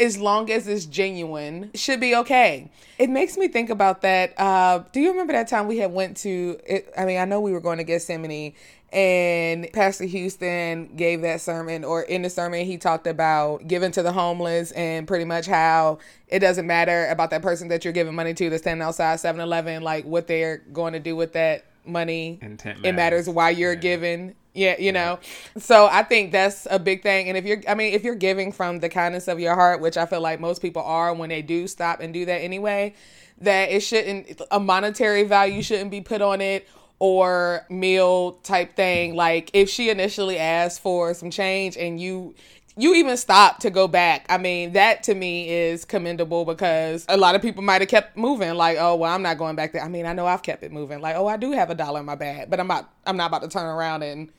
as 0.00 0.18
long 0.18 0.50
as 0.50 0.66
it's 0.66 0.86
genuine, 0.86 1.70
should 1.74 2.00
be 2.00 2.16
okay. 2.16 2.70
It 2.98 3.10
makes 3.10 3.36
me 3.36 3.48
think 3.48 3.68
about 3.68 4.00
that. 4.00 4.38
Uh, 4.40 4.82
do 4.92 5.00
you 5.00 5.10
remember 5.10 5.34
that 5.34 5.46
time 5.46 5.68
we 5.68 5.78
had 5.78 5.92
went 5.92 6.16
to? 6.18 6.58
It, 6.66 6.92
I 6.96 7.04
mean, 7.04 7.18
I 7.18 7.26
know 7.26 7.40
we 7.40 7.52
were 7.52 7.60
going 7.60 7.78
to 7.78 7.84
Gethsemane, 7.84 8.54
and 8.92 9.70
Pastor 9.72 10.04
Houston 10.04 10.96
gave 10.96 11.20
that 11.20 11.42
sermon, 11.42 11.84
or 11.84 12.02
in 12.02 12.22
the 12.22 12.30
sermon, 12.30 12.64
he 12.64 12.78
talked 12.78 13.06
about 13.06 13.68
giving 13.68 13.92
to 13.92 14.02
the 14.02 14.12
homeless 14.12 14.72
and 14.72 15.06
pretty 15.06 15.26
much 15.26 15.46
how 15.46 15.98
it 16.28 16.40
doesn't 16.40 16.66
matter 16.66 17.06
about 17.08 17.30
that 17.30 17.42
person 17.42 17.68
that 17.68 17.84
you're 17.84 17.92
giving 17.92 18.14
money 18.14 18.32
to 18.34 18.50
that's 18.50 18.62
standing 18.62 18.82
outside 18.82 19.20
7 19.20 19.40
Eleven, 19.40 19.82
like 19.82 20.06
what 20.06 20.26
they're 20.26 20.58
going 20.72 20.94
to 20.94 21.00
do 21.00 21.14
with 21.14 21.34
that 21.34 21.66
money. 21.84 22.38
Intent 22.42 22.78
matters. 22.78 22.88
It 22.88 22.92
matters 22.94 23.28
why 23.28 23.50
you're 23.50 23.72
yeah. 23.72 23.78
giving 23.78 24.34
yeah, 24.54 24.76
you 24.78 24.92
know. 24.92 25.20
So 25.58 25.86
I 25.90 26.02
think 26.02 26.32
that's 26.32 26.66
a 26.70 26.78
big 26.78 27.02
thing. 27.02 27.28
And 27.28 27.38
if 27.38 27.44
you're 27.44 27.60
I 27.68 27.74
mean, 27.74 27.94
if 27.94 28.02
you're 28.02 28.14
giving 28.14 28.52
from 28.52 28.80
the 28.80 28.88
kindness 28.88 29.28
of 29.28 29.38
your 29.38 29.54
heart, 29.54 29.80
which 29.80 29.96
I 29.96 30.06
feel 30.06 30.20
like 30.20 30.40
most 30.40 30.60
people 30.60 30.82
are 30.82 31.14
when 31.14 31.28
they 31.28 31.42
do 31.42 31.68
stop 31.68 32.00
and 32.00 32.12
do 32.12 32.24
that 32.24 32.38
anyway, 32.38 32.94
that 33.40 33.70
it 33.70 33.80
shouldn't 33.80 34.40
a 34.50 34.58
monetary 34.58 35.22
value 35.22 35.62
shouldn't 35.62 35.90
be 35.90 36.00
put 36.00 36.20
on 36.20 36.40
it 36.40 36.68
or 36.98 37.64
meal 37.70 38.32
type 38.42 38.74
thing. 38.74 39.14
Like 39.14 39.50
if 39.54 39.68
she 39.70 39.88
initially 39.88 40.38
asked 40.38 40.80
for 40.80 41.14
some 41.14 41.30
change 41.30 41.76
and 41.76 42.00
you 42.00 42.34
you 42.80 42.94
even 42.94 43.16
stop 43.16 43.58
to 43.60 43.70
go 43.70 43.86
back. 43.86 44.26
I 44.28 44.38
mean, 44.38 44.72
that 44.72 45.02
to 45.04 45.14
me 45.14 45.50
is 45.50 45.84
commendable 45.84 46.44
because 46.44 47.04
a 47.08 47.16
lot 47.16 47.34
of 47.34 47.42
people 47.42 47.62
might 47.62 47.82
have 47.82 47.88
kept 47.88 48.16
moving. 48.16 48.54
Like, 48.54 48.78
oh 48.78 48.96
well, 48.96 49.12
I'm 49.12 49.22
not 49.22 49.38
going 49.38 49.56
back 49.56 49.72
there. 49.72 49.82
I 49.82 49.88
mean, 49.88 50.06
I 50.06 50.12
know 50.12 50.26
I've 50.26 50.42
kept 50.42 50.62
it 50.62 50.72
moving. 50.72 51.00
Like, 51.00 51.16
oh, 51.16 51.26
I 51.26 51.36
do 51.36 51.52
have 51.52 51.70
a 51.70 51.74
dollar 51.74 52.00
in 52.00 52.06
my 52.06 52.14
bag, 52.14 52.48
but 52.48 52.58
I'm 52.58 52.66
not. 52.66 52.92
I'm 53.06 53.16
not 53.16 53.26
about 53.28 53.42
to 53.42 53.48
turn 53.48 53.66
around 53.66 54.02
and 54.02 54.30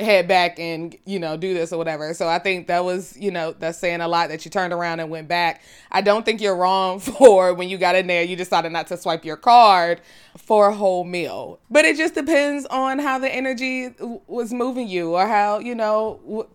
head 0.00 0.26
back 0.26 0.58
and 0.58 0.96
you 1.04 1.20
know 1.20 1.36
do 1.36 1.54
this 1.54 1.72
or 1.72 1.78
whatever 1.78 2.12
so 2.14 2.26
i 2.26 2.36
think 2.36 2.66
that 2.66 2.84
was 2.84 3.16
you 3.16 3.30
know 3.30 3.54
that's 3.60 3.78
saying 3.78 4.00
a 4.00 4.08
lot 4.08 4.28
that 4.28 4.44
you 4.44 4.50
turned 4.50 4.72
around 4.72 4.98
and 4.98 5.08
went 5.08 5.28
back 5.28 5.62
i 5.92 6.00
don't 6.00 6.26
think 6.26 6.40
you're 6.40 6.56
wrong 6.56 6.98
for 7.00 7.54
when 7.54 7.68
you 7.68 7.78
got 7.78 7.94
in 7.94 8.08
there 8.08 8.24
you 8.24 8.34
decided 8.34 8.72
not 8.72 8.88
to 8.88 8.96
swipe 8.96 9.24
your 9.24 9.36
card 9.36 10.00
for 10.36 10.70
a 10.70 10.74
whole 10.74 11.04
meal 11.04 11.60
but 11.70 11.84
it 11.84 11.96
just 11.96 12.14
depends 12.14 12.66
on 12.66 12.98
how 12.98 13.20
the 13.20 13.32
energy 13.32 13.94
was 14.26 14.52
moving 14.52 14.88
you 14.88 15.14
or 15.14 15.28
how 15.28 15.60
you 15.60 15.76
know 15.76 16.48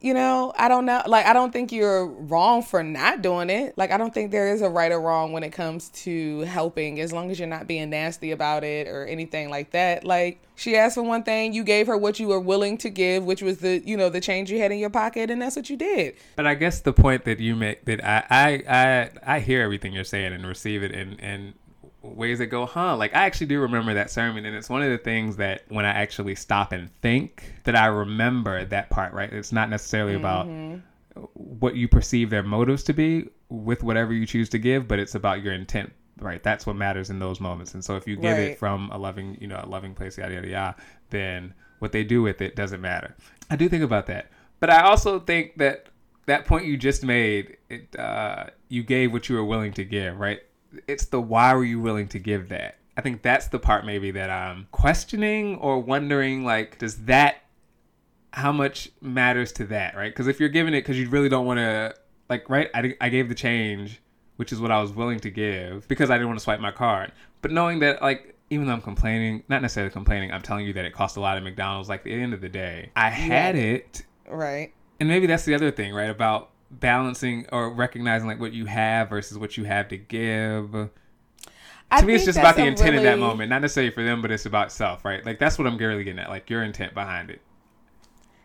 you 0.00 0.14
know, 0.14 0.52
I 0.56 0.68
don't 0.68 0.86
know. 0.86 1.02
Like, 1.06 1.26
I 1.26 1.32
don't 1.32 1.52
think 1.52 1.72
you're 1.72 2.06
wrong 2.06 2.62
for 2.62 2.82
not 2.84 3.20
doing 3.20 3.50
it. 3.50 3.76
Like, 3.76 3.90
I 3.90 3.96
don't 3.96 4.14
think 4.14 4.30
there 4.30 4.52
is 4.52 4.62
a 4.62 4.68
right 4.68 4.92
or 4.92 5.00
wrong 5.00 5.32
when 5.32 5.42
it 5.42 5.50
comes 5.50 5.88
to 5.90 6.40
helping, 6.40 7.00
as 7.00 7.12
long 7.12 7.30
as 7.30 7.38
you're 7.38 7.48
not 7.48 7.66
being 7.66 7.90
nasty 7.90 8.30
about 8.30 8.62
it 8.62 8.86
or 8.86 9.04
anything 9.06 9.50
like 9.50 9.72
that. 9.72 10.04
Like, 10.04 10.40
she 10.54 10.76
asked 10.76 10.94
for 10.94 11.02
one 11.02 11.24
thing, 11.24 11.52
you 11.52 11.64
gave 11.64 11.88
her 11.88 11.96
what 11.96 12.20
you 12.20 12.28
were 12.28 12.38
willing 12.38 12.78
to 12.78 12.90
give, 12.90 13.24
which 13.24 13.42
was 13.42 13.58
the, 13.58 13.82
you 13.84 13.96
know, 13.96 14.08
the 14.08 14.20
change 14.20 14.50
you 14.52 14.58
had 14.58 14.70
in 14.70 14.78
your 14.78 14.90
pocket, 14.90 15.30
and 15.30 15.42
that's 15.42 15.56
what 15.56 15.68
you 15.68 15.76
did. 15.76 16.14
But 16.36 16.46
I 16.46 16.54
guess 16.54 16.80
the 16.80 16.92
point 16.92 17.24
that 17.24 17.40
you 17.40 17.56
make 17.56 17.84
that 17.86 18.04
I, 18.04 18.24
I, 18.30 18.62
I, 18.68 19.36
I 19.36 19.40
hear 19.40 19.62
everything 19.62 19.92
you're 19.92 20.04
saying 20.04 20.32
and 20.32 20.46
receive 20.46 20.82
it, 20.82 20.92
and 20.92 21.20
and 21.20 21.54
ways 22.14 22.38
that 22.38 22.46
go, 22.46 22.66
huh? 22.66 22.96
Like 22.96 23.14
I 23.14 23.24
actually 23.24 23.46
do 23.46 23.60
remember 23.60 23.94
that 23.94 24.10
sermon, 24.10 24.44
and 24.44 24.56
it's 24.56 24.68
one 24.68 24.82
of 24.82 24.90
the 24.90 24.98
things 24.98 25.36
that 25.36 25.62
when 25.68 25.84
I 25.84 25.90
actually 25.90 26.34
stop 26.34 26.72
and 26.72 26.90
think 27.02 27.52
that 27.64 27.76
I 27.76 27.86
remember 27.86 28.64
that 28.64 28.90
part. 28.90 29.12
Right? 29.12 29.32
It's 29.32 29.52
not 29.52 29.70
necessarily 29.70 30.14
mm-hmm. 30.14 30.80
about 31.20 31.28
what 31.34 31.76
you 31.76 31.88
perceive 31.88 32.30
their 32.30 32.42
motives 32.42 32.82
to 32.84 32.92
be 32.92 33.28
with 33.48 33.82
whatever 33.82 34.12
you 34.12 34.26
choose 34.26 34.48
to 34.50 34.58
give, 34.58 34.86
but 34.86 34.98
it's 34.98 35.14
about 35.14 35.42
your 35.42 35.52
intent. 35.52 35.92
Right? 36.20 36.42
That's 36.42 36.66
what 36.66 36.76
matters 36.76 37.10
in 37.10 37.18
those 37.18 37.40
moments. 37.40 37.74
And 37.74 37.84
so 37.84 37.96
if 37.96 38.06
you 38.06 38.16
give 38.16 38.36
right. 38.36 38.50
it 38.50 38.58
from 38.58 38.90
a 38.92 38.98
loving, 38.98 39.36
you 39.40 39.46
know, 39.46 39.60
a 39.62 39.68
loving 39.68 39.94
place, 39.94 40.18
yada 40.18 40.34
yada 40.34 40.48
yada, 40.48 40.76
then 41.10 41.54
what 41.78 41.92
they 41.92 42.04
do 42.04 42.22
with 42.22 42.40
it 42.40 42.56
doesn't 42.56 42.80
matter. 42.80 43.14
I 43.50 43.56
do 43.56 43.68
think 43.68 43.84
about 43.84 44.06
that, 44.06 44.30
but 44.60 44.70
I 44.70 44.82
also 44.82 45.20
think 45.20 45.58
that 45.58 45.86
that 46.26 46.44
point 46.44 46.66
you 46.66 46.76
just 46.76 47.04
made, 47.04 47.56
it 47.70 47.96
uh, 47.98 48.46
you 48.68 48.82
gave 48.82 49.12
what 49.12 49.28
you 49.28 49.36
were 49.36 49.44
willing 49.44 49.72
to 49.74 49.84
give. 49.84 50.18
Right? 50.18 50.40
It's 50.86 51.06
the 51.06 51.20
why 51.20 51.54
were 51.54 51.64
you 51.64 51.80
willing 51.80 52.08
to 52.08 52.18
give 52.18 52.48
that? 52.50 52.76
I 52.96 53.00
think 53.00 53.22
that's 53.22 53.46
the 53.48 53.58
part 53.58 53.86
maybe 53.86 54.10
that 54.12 54.28
I'm 54.28 54.66
questioning 54.72 55.56
or 55.56 55.78
wondering 55.78 56.44
like 56.44 56.78
does 56.78 57.04
that 57.04 57.42
how 58.32 58.52
much 58.52 58.90
matters 59.00 59.52
to 59.52 59.64
that, 59.66 59.96
right? 59.96 60.12
Because 60.12 60.26
if 60.26 60.40
you're 60.40 60.48
giving 60.48 60.74
it 60.74 60.80
because 60.80 60.98
you 60.98 61.08
really 61.08 61.28
don't 61.28 61.46
want 61.46 61.58
to 61.58 61.94
like 62.28 62.48
right, 62.50 62.68
I, 62.74 62.94
I 63.00 63.08
gave 63.08 63.28
the 63.28 63.34
change, 63.34 64.00
which 64.36 64.52
is 64.52 64.60
what 64.60 64.70
I 64.70 64.80
was 64.80 64.92
willing 64.92 65.20
to 65.20 65.30
give 65.30 65.86
because 65.88 66.10
I 66.10 66.14
didn't 66.14 66.28
want 66.28 66.40
to 66.40 66.44
swipe 66.44 66.60
my 66.60 66.72
card. 66.72 67.12
But 67.40 67.52
knowing 67.52 67.78
that 67.80 68.02
like 68.02 68.34
even 68.50 68.66
though 68.66 68.72
I'm 68.72 68.82
complaining, 68.82 69.44
not 69.48 69.62
necessarily 69.62 69.92
complaining, 69.92 70.32
I'm 70.32 70.42
telling 70.42 70.66
you 70.66 70.72
that 70.74 70.84
it 70.84 70.92
cost 70.92 71.16
a 71.16 71.20
lot 71.20 71.36
at 71.36 71.42
McDonald's. 71.42 71.88
Like 71.88 72.00
at 72.00 72.04
the 72.04 72.14
end 72.14 72.34
of 72.34 72.40
the 72.40 72.48
day, 72.48 72.90
I 72.96 73.10
had 73.10 73.56
yeah. 73.56 73.62
it. 73.62 74.04
Right. 74.28 74.72
And 75.00 75.08
maybe 75.08 75.26
that's 75.26 75.44
the 75.44 75.54
other 75.54 75.70
thing, 75.70 75.94
right? 75.94 76.10
About 76.10 76.50
balancing 76.70 77.46
or 77.52 77.70
recognizing 77.70 78.28
like 78.28 78.40
what 78.40 78.52
you 78.52 78.66
have 78.66 79.10
versus 79.10 79.38
what 79.38 79.56
you 79.56 79.64
have 79.64 79.88
to 79.88 79.96
give. 79.96 80.74
I 81.90 82.00
to 82.00 82.06
me, 82.06 82.14
it's 82.14 82.24
just 82.24 82.38
about 82.38 82.56
the 82.56 82.66
intent 82.66 82.92
really... 82.92 82.98
in 82.98 83.04
that 83.04 83.18
moment, 83.18 83.50
not 83.50 83.62
necessarily 83.62 83.90
for 83.90 84.02
them, 84.02 84.20
but 84.20 84.30
it's 84.30 84.46
about 84.46 84.70
self, 84.70 85.04
right? 85.04 85.24
Like 85.24 85.38
that's 85.38 85.58
what 85.58 85.66
I'm 85.66 85.78
really 85.78 86.04
getting 86.04 86.18
at, 86.18 86.28
like 86.28 86.50
your 86.50 86.62
intent 86.62 86.94
behind 86.94 87.30
it. 87.30 87.40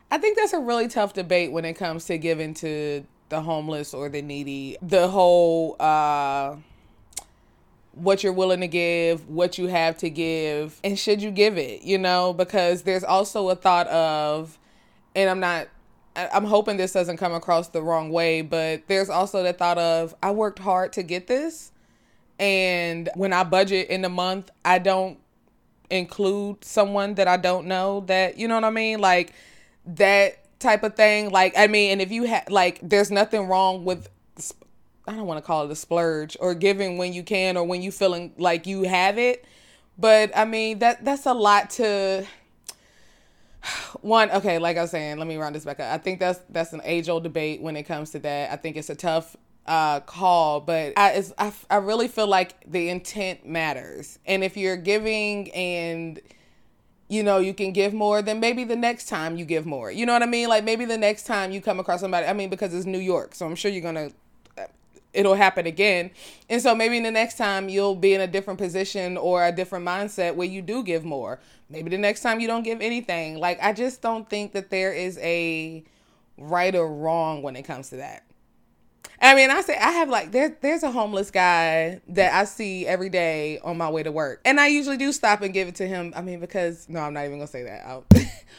I 0.09 0.17
think 0.17 0.37
that's 0.37 0.53
a 0.53 0.59
really 0.59 0.87
tough 0.87 1.13
debate 1.13 1.51
when 1.51 1.65
it 1.65 1.73
comes 1.73 2.05
to 2.05 2.17
giving 2.17 2.53
to 2.55 3.05
the 3.29 3.41
homeless 3.41 3.93
or 3.93 4.09
the 4.09 4.21
needy. 4.21 4.77
The 4.81 5.07
whole 5.07 5.75
uh 5.79 6.55
what 7.95 8.23
you're 8.23 8.33
willing 8.33 8.61
to 8.61 8.67
give, 8.67 9.29
what 9.29 9.57
you 9.57 9.67
have 9.67 9.97
to 9.97 10.09
give, 10.09 10.79
and 10.83 10.97
should 10.97 11.21
you 11.21 11.29
give 11.29 11.57
it, 11.57 11.83
you 11.83 11.97
know, 11.97 12.33
because 12.33 12.83
there's 12.83 13.03
also 13.03 13.49
a 13.49 13.55
thought 13.55 13.87
of, 13.87 14.57
and 15.15 15.29
I'm 15.29 15.39
not, 15.39 15.67
I'm 16.15 16.45
hoping 16.45 16.77
this 16.77 16.93
doesn't 16.93 17.17
come 17.17 17.33
across 17.33 17.69
the 17.69 17.81
wrong 17.81 18.11
way, 18.11 18.41
but 18.41 18.87
there's 18.87 19.09
also 19.09 19.43
the 19.43 19.53
thought 19.53 19.77
of, 19.77 20.13
I 20.21 20.31
worked 20.31 20.59
hard 20.59 20.93
to 20.93 21.03
get 21.03 21.27
this. 21.27 21.71
And 22.39 23.09
when 23.15 23.33
I 23.33 23.43
budget 23.43 23.89
in 23.89 24.01
the 24.01 24.09
month, 24.09 24.51
I 24.63 24.79
don't 24.79 25.17
include 25.89 26.63
someone 26.63 27.15
that 27.15 27.27
I 27.27 27.37
don't 27.37 27.67
know 27.67 28.01
that, 28.07 28.37
you 28.37 28.47
know 28.47 28.55
what 28.55 28.63
I 28.63 28.69
mean? 28.69 28.99
Like 28.99 29.33
that 29.85 30.59
type 30.59 30.83
of 30.83 30.95
thing. 30.95 31.29
Like, 31.29 31.53
I 31.57 31.67
mean, 31.67 31.91
and 31.91 32.01
if 32.01 32.11
you 32.11 32.23
have, 32.23 32.49
like, 32.49 32.79
there's 32.81 33.11
nothing 33.11 33.47
wrong 33.47 33.85
with 33.85 34.09
I 35.07 35.13
don't 35.13 35.27
want 35.27 35.37
to 35.37 35.45
call 35.45 35.65
it 35.65 35.71
a 35.71 35.75
splurge 35.75 36.37
or 36.39 36.55
giving 36.55 36.97
when 36.97 37.13
you 37.13 37.23
can 37.23 37.57
or 37.57 37.65
when 37.65 37.81
you 37.81 37.91
feeling 37.91 38.33
like 38.37 38.65
you 38.65 38.83
have 38.83 39.17
it. 39.17 39.45
But 39.97 40.31
I 40.35 40.45
mean 40.45 40.79
that 40.79 41.03
that's 41.03 41.25
a 41.25 41.33
lot 41.33 41.71
to 41.71 42.25
one, 44.01 44.31
okay, 44.31 44.59
like 44.59 44.77
I 44.77 44.81
was 44.81 44.91
saying, 44.91 45.17
let 45.17 45.27
me 45.27 45.37
round 45.37 45.55
this 45.55 45.65
back 45.65 45.79
up. 45.79 45.91
I 45.93 45.97
think 45.97 46.19
that's 46.19 46.39
that's 46.49 46.73
an 46.73 46.81
age 46.83 47.09
old 47.09 47.23
debate 47.23 47.61
when 47.61 47.75
it 47.75 47.83
comes 47.83 48.11
to 48.11 48.19
that. 48.19 48.51
I 48.51 48.55
think 48.55 48.75
it's 48.75 48.89
a 48.89 48.95
tough 48.95 49.35
uh, 49.65 50.01
call, 50.01 50.59
but 50.59 50.93
I, 50.97 51.23
I 51.37 51.53
I 51.69 51.75
really 51.77 52.07
feel 52.07 52.27
like 52.27 52.69
the 52.69 52.89
intent 52.89 53.45
matters. 53.45 54.19
And 54.25 54.43
if 54.43 54.57
you're 54.57 54.77
giving 54.77 55.51
and 55.51 56.19
you 57.09 57.21
know, 57.21 57.37
you 57.37 57.53
can 57.53 57.73
give 57.73 57.93
more, 57.93 58.21
then 58.21 58.39
maybe 58.39 58.63
the 58.63 58.75
next 58.75 59.07
time 59.07 59.35
you 59.37 59.45
give 59.45 59.65
more. 59.65 59.91
You 59.91 60.05
know 60.05 60.13
what 60.13 60.23
I 60.23 60.25
mean? 60.25 60.49
Like 60.49 60.63
maybe 60.63 60.85
the 60.85 60.97
next 60.97 61.23
time 61.23 61.51
you 61.51 61.61
come 61.61 61.79
across 61.79 61.99
somebody, 61.99 62.25
I 62.25 62.33
mean, 62.33 62.49
because 62.49 62.73
it's 62.73 62.85
New 62.85 62.97
York, 62.99 63.35
so 63.35 63.45
I'm 63.45 63.55
sure 63.55 63.69
you're 63.69 63.81
gonna 63.81 64.11
it'll 65.13 65.35
happen 65.35 65.65
again. 65.65 66.11
And 66.49 66.61
so 66.61 66.75
maybe 66.75 66.99
the 66.99 67.11
next 67.11 67.37
time 67.37 67.69
you'll 67.69 67.95
be 67.95 68.13
in 68.13 68.21
a 68.21 68.27
different 68.27 68.59
position 68.59 69.17
or 69.17 69.45
a 69.45 69.51
different 69.51 69.85
mindset 69.85 70.35
where 70.35 70.47
you 70.47 70.61
do 70.61 70.83
give 70.83 71.03
more. 71.03 71.39
Maybe 71.69 71.89
the 71.89 71.97
next 71.97 72.21
time 72.21 72.39
you 72.39 72.47
don't 72.47 72.63
give 72.63 72.81
anything. 72.81 73.39
Like 73.39 73.59
I 73.61 73.73
just 73.73 74.01
don't 74.01 74.29
think 74.29 74.53
that 74.53 74.69
there 74.69 74.93
is 74.93 75.17
a 75.19 75.83
right 76.37 76.75
or 76.75 76.91
wrong 76.93 77.41
when 77.41 77.55
it 77.55 77.63
comes 77.63 77.89
to 77.89 77.97
that. 77.97 78.25
I 79.21 79.35
mean, 79.35 79.51
I 79.51 79.61
say 79.61 79.77
I 79.77 79.91
have 79.91 80.09
like 80.09 80.31
there 80.31 80.57
there's 80.61 80.83
a 80.83 80.91
homeless 80.91 81.31
guy 81.31 82.01
that 82.09 82.33
I 82.33 82.43
see 82.43 82.85
every 82.85 83.07
day 83.07 83.57
on 83.59 83.77
my 83.77 83.89
way 83.89 84.03
to 84.03 84.11
work. 84.11 84.41
And 84.43 84.59
I 84.59 84.67
usually 84.67 84.97
do 84.97 85.13
stop 85.13 85.41
and 85.41 85.53
give 85.53 85.69
it 85.69 85.75
to 85.75 85.87
him. 85.87 86.13
I 86.15 86.21
mean, 86.21 86.41
because 86.41 86.89
no, 86.89 86.99
I'm 86.99 87.13
not 87.13 87.21
even 87.21 87.37
going 87.37 87.47
to 87.47 87.51
say 87.51 87.63
that. 87.63 87.85
out. 87.85 88.05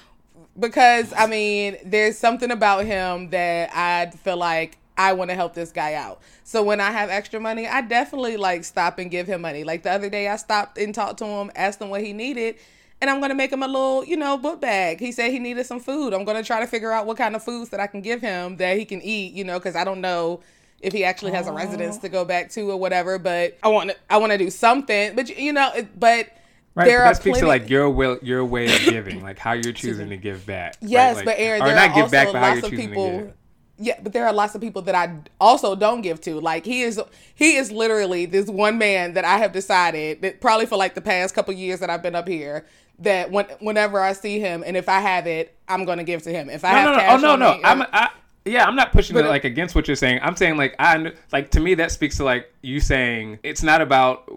because 0.59 1.13
I 1.13 1.27
mean, 1.27 1.77
there's 1.85 2.17
something 2.17 2.51
about 2.51 2.87
him 2.87 3.29
that 3.31 3.71
I 3.75 4.11
feel 4.17 4.39
like 4.39 4.79
I 4.97 5.13
want 5.13 5.31
to 5.31 5.35
help 5.35 5.55
this 5.55 5.73
guy 5.73 5.95
out. 5.95 6.21
So 6.45 6.63
when 6.63 6.81
I 6.81 6.91
have 6.91 7.11
extra 7.11 7.41
money, 7.41 7.67
I 7.67 7.81
definitely 7.81 8.37
like 8.37 8.65
stop 8.65 8.99
and 8.99 9.11
give 9.11 9.27
him 9.27 9.41
money. 9.41 9.65
Like 9.65 9.83
the 9.83 9.91
other 9.91 10.09
day, 10.09 10.29
I 10.29 10.37
stopped 10.37 10.79
and 10.79 10.95
talked 10.95 11.19
to 11.19 11.25
him, 11.25 11.51
asked 11.57 11.81
him 11.81 11.91
what 11.91 12.03
he 12.03 12.13
needed, 12.13 12.57
and 13.01 13.11
I'm 13.11 13.21
gonna 13.21 13.35
make 13.35 13.53
him 13.53 13.63
a 13.63 13.67
little, 13.67 14.05
you 14.05 14.17
know, 14.17 14.39
book 14.39 14.61
bag. 14.61 15.01
He 15.01 15.11
said 15.11 15.33
he 15.33 15.39
needed 15.39 15.67
some 15.67 15.81
food. 15.81 16.15
I'm 16.15 16.25
gonna 16.25 16.45
try 16.45 16.61
to 16.61 16.67
figure 16.67 16.93
out 16.93 17.07
what 17.07 17.17
kind 17.17 17.35
of 17.35 17.43
foods 17.43 17.71
that 17.71 17.81
I 17.81 17.87
can 17.87 18.03
give 18.03 18.21
him 18.21 18.57
that 18.59 18.79
he 18.79 18.85
can 18.85 19.03
eat, 19.03 19.35
you 19.35 19.45
know, 19.45 19.59
because 19.59 19.75
I 19.75 19.85
don't 19.85 20.01
know 20.01 20.41
if 20.81 20.93
he 20.93 21.03
actually 21.03 21.33
has 21.33 21.49
a 21.49 21.53
residence 21.53 21.99
to 21.99 22.09
go 22.09 22.25
back 22.25 22.51
to 22.51 22.71
or 22.71 22.77
whatever. 22.77 23.19
But 23.19 23.59
I 23.63 23.69
want 23.69 23.91
to, 23.91 23.97
I 24.09 24.19
want 24.19 24.33
to 24.33 24.39
do 24.39 24.51
something. 24.51 25.17
But 25.17 25.37
you 25.37 25.53
know, 25.53 25.73
but. 25.99 26.29
Right, 26.77 26.87
there 26.87 26.99
that 27.05 27.19
speaks 27.19 27.39
plenty- 27.39 27.43
to 27.43 27.47
like 27.47 27.71
your 27.71 27.89
will, 27.89 28.19
your 28.21 28.45
way 28.45 28.65
of 28.65 28.81
giving, 28.81 29.23
like 29.23 29.39
how 29.39 29.53
you're 29.53 29.73
choosing 29.73 30.09
to 30.09 30.17
give 30.17 30.45
back. 30.45 30.77
Yes, 30.81 31.15
right? 31.15 31.17
like, 31.19 31.37
but 31.37 31.41
Aaron, 31.41 31.65
there 31.65 31.77
are 31.77 32.03
also 32.03 32.33
lots 32.33 32.63
of 32.65 32.71
people 32.73 33.33
yeah, 33.79 33.99
but 34.03 34.13
there 34.13 34.27
are 34.27 34.33
lots 34.33 34.55
of 34.55 34.61
people 34.61 34.83
that 34.83 34.95
I 34.95 35.17
also 35.41 35.75
don't 35.75 36.01
give 36.01 36.21
to. 36.23 36.41
Like 36.41 36.65
he 36.65 36.83
is 36.83 37.01
he 37.35 37.57
is 37.57 37.73
literally 37.73 38.27
this 38.27 38.47
one 38.47 38.79
man 38.79 39.15
that 39.15 39.25
I 39.25 39.39
have 39.39 39.53
decided 39.53 40.23
that 40.23 40.41
probably 40.41 40.67
for 40.67 40.77
like 40.77 40.95
the 40.95 41.01
past 41.01 41.35
couple 41.35 41.53
years 41.55 41.81
that 41.81 41.91
I've 41.91 42.03
been 42.03 42.15
up 42.15 42.29
here 42.29 42.67
that 43.01 43.31
when 43.31 43.47
whenever 43.61 44.01
I 44.01 44.13
see 44.13 44.39
him 44.39 44.63
and 44.65 44.77
if 44.77 44.89
I 44.89 45.01
have 45.01 45.27
it, 45.27 45.57
I'm 45.69 45.85
going 45.85 45.99
to 45.99 46.05
give 46.05 46.23
to 46.23 46.31
him. 46.31 46.49
If 46.49 46.65
I 46.65 46.73
no, 46.73 46.77
have 46.77 46.85
no, 46.85 46.93
no. 46.93 46.99
cash 46.99 47.13
oh 47.13 47.23
no, 47.23 47.37
no. 47.37 47.57
Me, 47.57 47.61
I'm 47.65 47.83
I, 47.93 48.11
yeah, 48.45 48.65
I'm 48.65 48.77
not 48.77 48.93
pushing 48.93 49.17
it 49.17 49.25
like 49.25 49.45
against 49.45 49.75
what 49.75 49.89
you're 49.89 49.97
saying. 49.97 50.21
I'm 50.23 50.37
saying 50.37 50.57
like 50.57 50.77
I 50.79 51.13
like 51.33 51.51
to 51.53 51.61
me 51.61 51.75
that 51.75 51.91
speaks 51.91 52.19
to 52.19 52.25
like 52.25 52.53
you 52.63 52.79
saying 52.79 53.39
it's 53.43 53.63
not 53.63 53.81
about 53.81 54.31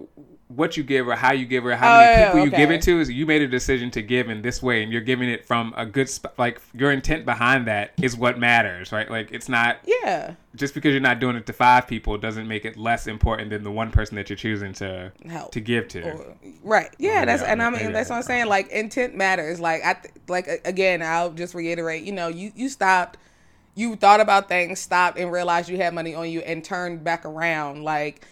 what 0.50 0.78
you 0.78 0.84
give 0.84 1.08
or 1.08 1.16
how 1.16 1.34
you 1.34 1.46
give 1.46 1.66
or 1.66 1.76
how 1.76 1.98
oh, 1.98 2.00
many 2.00 2.22
oh, 2.22 2.26
people 2.26 2.40
okay. 2.40 2.46
you 2.46 2.52
give 2.52 2.72
it 2.72 2.82
to 2.82 3.02
is 3.02 3.10
you 3.10 3.26
made 3.26 3.42
a 3.42 3.48
decision 3.48 3.92
to 3.92 4.02
give 4.02 4.30
in 4.30 4.42
this 4.42 4.64
way 4.64 4.82
and 4.82 4.94
you're 4.94 5.02
giving 5.02 5.30
it 5.30 5.46
from 5.46 5.74
a 5.76 5.86
good 5.86 6.10
spot 6.10 6.34
like 6.38 6.62
your 6.74 6.92
intent 6.92 7.26
behind 7.26 7.68
that 7.68 7.92
is 8.02 8.16
what 8.16 8.40
matters 8.40 8.94
right? 8.94 9.12
Like 9.12 9.32
it's 9.32 9.50
not 9.50 9.80
yeah. 9.86 10.36
just 10.56 10.74
because 10.74 10.92
you're 10.92 11.02
not 11.02 11.20
doing 11.20 11.36
it 11.36 11.46
to 11.48 11.54
five 11.54 11.86
people 11.86 12.18
doesn't 12.18 12.48
make 12.48 12.64
it 12.64 12.78
less 12.78 13.08
important 13.08 13.50
than 13.50 13.64
the 13.64 13.72
one 13.72 13.92
person 13.92 14.16
that 14.16 14.30
you're 14.30 14.38
choosing 14.38 14.72
to 14.76 15.12
help. 15.28 15.52
to 15.52 15.60
give 15.60 15.90
to. 15.90 16.12
Or, 16.12 16.38
right. 16.64 16.96
Yeah 16.98 17.26
that's 17.26 17.44
and 17.44 17.62
i 17.62 17.70
mean 17.70 17.92
that's 17.92 18.10
what 18.10 18.16
i'm 18.16 18.24
saying 18.24 18.46
like 18.46 18.70
intent 18.70 19.16
matters. 19.16 19.60
Like 19.60 19.84
i 19.84 19.94
th- 19.94 20.14
like 20.30 20.48
again 20.64 21.02
i'll 21.02 21.32
just 21.32 21.56
reiterate 21.56 22.04
you 22.04 22.14
know 22.14 22.30
you 22.30 22.52
you 22.56 22.70
stopped 22.70 23.18
you 23.78 23.96
thought 23.96 24.20
about 24.20 24.48
things 24.48 24.80
stopped 24.80 25.20
and 25.20 25.32
realized 25.32 25.70
you 25.70 25.78
had 25.78 25.94
money 25.94 26.16
on 26.16 26.30
you 26.30 26.40
and 26.40 26.64
turned 26.64 27.04
back 27.04 27.26
around. 27.26 27.84
Like 27.84 28.26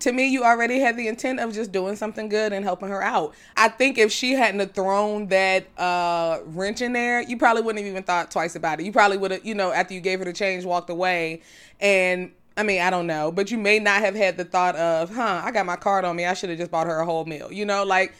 to 0.00 0.12
me, 0.12 0.28
you 0.28 0.44
already 0.44 0.78
had 0.78 0.96
the 0.96 1.08
intent 1.08 1.40
of 1.40 1.52
just 1.52 1.72
doing 1.72 1.96
something 1.96 2.28
good 2.28 2.52
and 2.52 2.64
helping 2.64 2.88
her 2.88 3.02
out. 3.02 3.34
I 3.56 3.68
think 3.68 3.98
if 3.98 4.12
she 4.12 4.32
hadn't 4.32 4.74
thrown 4.74 5.28
that 5.28 5.66
uh, 5.78 6.40
wrench 6.46 6.80
in 6.80 6.92
there, 6.92 7.20
you 7.22 7.36
probably 7.36 7.62
wouldn't 7.62 7.84
have 7.84 7.90
even 7.90 8.02
thought 8.02 8.30
twice 8.30 8.56
about 8.56 8.80
it. 8.80 8.86
You 8.86 8.92
probably 8.92 9.16
would 9.16 9.30
have, 9.30 9.44
you 9.44 9.54
know, 9.54 9.72
after 9.72 9.94
you 9.94 10.00
gave 10.00 10.18
her 10.18 10.24
the 10.24 10.32
change, 10.32 10.64
walked 10.64 10.90
away. 10.90 11.42
And 11.80 12.32
I 12.56 12.62
mean, 12.62 12.80
I 12.80 12.90
don't 12.90 13.06
know, 13.06 13.30
but 13.30 13.50
you 13.50 13.58
may 13.58 13.78
not 13.78 14.00
have 14.00 14.14
had 14.14 14.36
the 14.36 14.44
thought 14.44 14.76
of, 14.76 15.14
huh, 15.14 15.42
I 15.44 15.50
got 15.52 15.66
my 15.66 15.76
card 15.76 16.04
on 16.04 16.16
me. 16.16 16.26
I 16.26 16.34
should 16.34 16.50
have 16.50 16.58
just 16.58 16.70
bought 16.70 16.86
her 16.86 17.00
a 17.00 17.04
whole 17.04 17.24
meal. 17.24 17.52
You 17.52 17.64
know, 17.64 17.84
like 17.84 18.14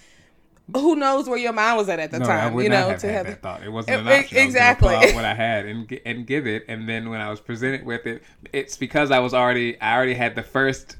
who 0.74 0.96
knows 0.96 1.28
where 1.28 1.38
your 1.38 1.52
mind 1.52 1.78
was 1.78 1.88
at 1.88 1.98
at 1.98 2.10
the 2.10 2.18
no, 2.18 2.26
time? 2.26 2.60
you 2.60 2.68
know, 2.68 2.90
have 2.90 3.00
to 3.00 3.10
have 3.10 3.26
that 3.26 3.42
thought. 3.42 3.62
It 3.62 3.70
wasn't 3.70 4.06
an 4.06 4.08
option. 4.08 4.38
Exactly. 4.38 4.94
I 4.94 5.12
what 5.12 5.24
I 5.24 5.34
had 5.34 5.66
and 5.66 6.00
and 6.04 6.26
give 6.26 6.46
it, 6.46 6.64
and 6.68 6.88
then 6.88 7.08
when 7.08 7.20
I 7.20 7.30
was 7.30 7.40
presented 7.40 7.84
with 7.84 8.06
it, 8.06 8.22
it's 8.52 8.76
because 8.76 9.10
I 9.10 9.18
was 9.18 9.32
already 9.32 9.80
I 9.80 9.96
already 9.96 10.14
had 10.14 10.34
the 10.34 10.42
first 10.42 10.96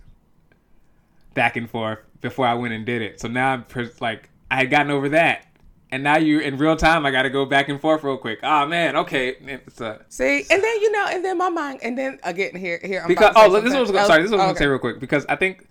back 1.39 1.57
and 1.57 1.71
forth 1.71 2.01
before 2.21 2.49
I 2.49 2.55
went 2.55 2.75
and 2.75 2.85
did 2.85 3.01
it. 3.01 3.21
So 3.21 3.29
now 3.29 3.53
I'm 3.53 3.65
like, 4.01 4.29
I 4.51 4.57
had 4.57 4.71
gotten 4.71 4.91
over 4.91 5.11
that. 5.11 5.47
And 5.93 6.03
now 6.03 6.17
you 6.17 6.41
in 6.41 6.59
real 6.59 6.75
time, 6.75 7.07
I 7.07 7.13
got 7.13 7.23
to 7.23 7.31
go 7.31 7.47
back 7.47 7.69
and 7.69 7.81
forth 7.81 8.03
real 8.03 8.19
quick. 8.19 8.41
Oh 8.43 8.67
man, 8.67 8.97
okay. 8.97 9.37
A, 9.37 9.99
See, 10.09 10.45
and 10.51 10.63
then 10.63 10.81
you 10.81 10.91
know, 10.91 11.07
and 11.09 11.25
then 11.25 11.39
my 11.39 11.49
mind, 11.49 11.79
and 11.85 11.97
then 11.97 12.19
again 12.25 12.57
here, 12.57 12.81
here. 12.83 13.03
I'm 13.03 13.09
because 13.09 13.33
oh, 13.37 13.61
this 13.61 13.73
was 13.73 13.89
sorry, 13.89 14.23
this 14.23 14.33
was 14.33 14.41
gonna 14.41 14.57
say 14.57 14.67
real 14.67 14.81
quick 14.81 14.99
because 14.99 15.25
I 15.29 15.37
think 15.37 15.69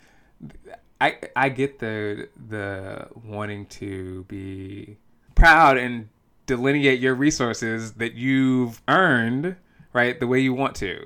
I 1.01 1.17
I 1.35 1.49
get 1.49 1.79
the 1.79 2.29
the 2.49 3.09
wanting 3.25 3.65
to 3.65 4.23
be 4.23 4.97
proud 5.35 5.77
and 5.77 6.07
delineate 6.45 6.99
your 6.99 7.13
resources 7.13 7.91
that 7.95 8.13
you've 8.13 8.81
earned 8.87 9.57
right 9.91 10.17
the 10.17 10.27
way 10.27 10.39
you 10.39 10.53
want 10.53 10.75
to, 10.77 11.05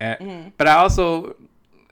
mm-hmm. 0.00 0.50
but 0.56 0.68
I 0.68 0.76
also 0.76 1.36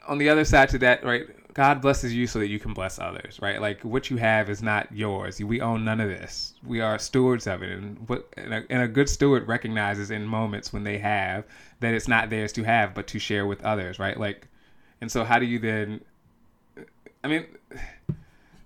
on 0.09 0.19
the 0.19 0.31
other 0.31 0.45
side 0.47 0.71
to 0.71 0.79
that 0.79 1.05
right 1.05 1.27
God 1.57 1.81
blesses 1.81 2.13
you 2.13 2.27
so 2.27 2.39
that 2.41 2.49
you 2.49 2.59
can 2.59 2.75
bless 2.75 2.99
others, 2.99 3.39
right? 3.41 3.63
Like 3.63 3.81
what 3.81 4.11
you 4.11 4.19
have 4.19 4.51
is 4.51 4.63
not 4.63 4.93
yours. 4.93 5.41
We 5.41 5.63
own 5.63 5.87
none 5.87 6.03
of 6.03 6.09
this. 6.11 6.53
We 6.63 6.83
are 6.83 6.99
stewards 6.99 7.47
of 7.47 7.63
it, 7.63 7.71
and 7.71 8.07
what 8.11 8.29
and 8.37 8.53
a, 8.53 8.65
and 8.69 8.83
a 8.83 8.89
good 8.89 9.09
steward 9.09 9.49
recognizes 9.49 10.11
in 10.11 10.27
moments 10.27 10.71
when 10.71 10.85
they 10.85 10.99
have 10.99 11.47
that 11.81 11.95
it's 11.95 12.09
not 12.09 12.29
theirs 12.29 12.53
to 12.53 12.65
have, 12.65 12.93
but 12.93 13.07
to 13.07 13.19
share 13.19 13.47
with 13.47 13.65
others, 13.65 13.99
right? 13.99 14.21
Like, 14.21 14.49
and 15.01 15.11
so 15.11 15.25
how 15.25 15.39
do 15.39 15.47
you 15.47 15.59
then? 15.59 16.03
I 17.25 17.29
mean, 17.29 17.47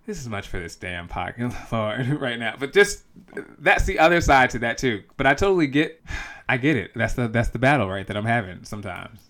this 0.05 0.19
is 0.19 0.29
much 0.29 0.49
for 0.49 0.59
this 0.59 0.75
damn 0.75 1.07
podcast, 1.07 1.71
Lord, 1.73 2.21
right 2.21 2.41
now. 2.41 2.57
But 2.59 2.73
just 2.73 3.05
that's 3.61 3.85
the 3.85 4.01
other 4.01 4.21
side 4.21 4.51
to 4.51 4.59
that 4.59 4.79
too. 4.79 5.05
But 5.17 5.29
I 5.29 5.35
totally 5.35 5.69
get, 5.69 6.03
I 6.49 6.57
get 6.57 6.75
it. 6.75 6.91
That's 6.97 7.15
the 7.15 7.29
that's 7.29 7.51
the 7.51 7.61
battle, 7.61 7.89
right? 7.89 8.09
That 8.09 8.17
I'm 8.17 8.25
having 8.25 8.65
sometimes, 8.65 9.21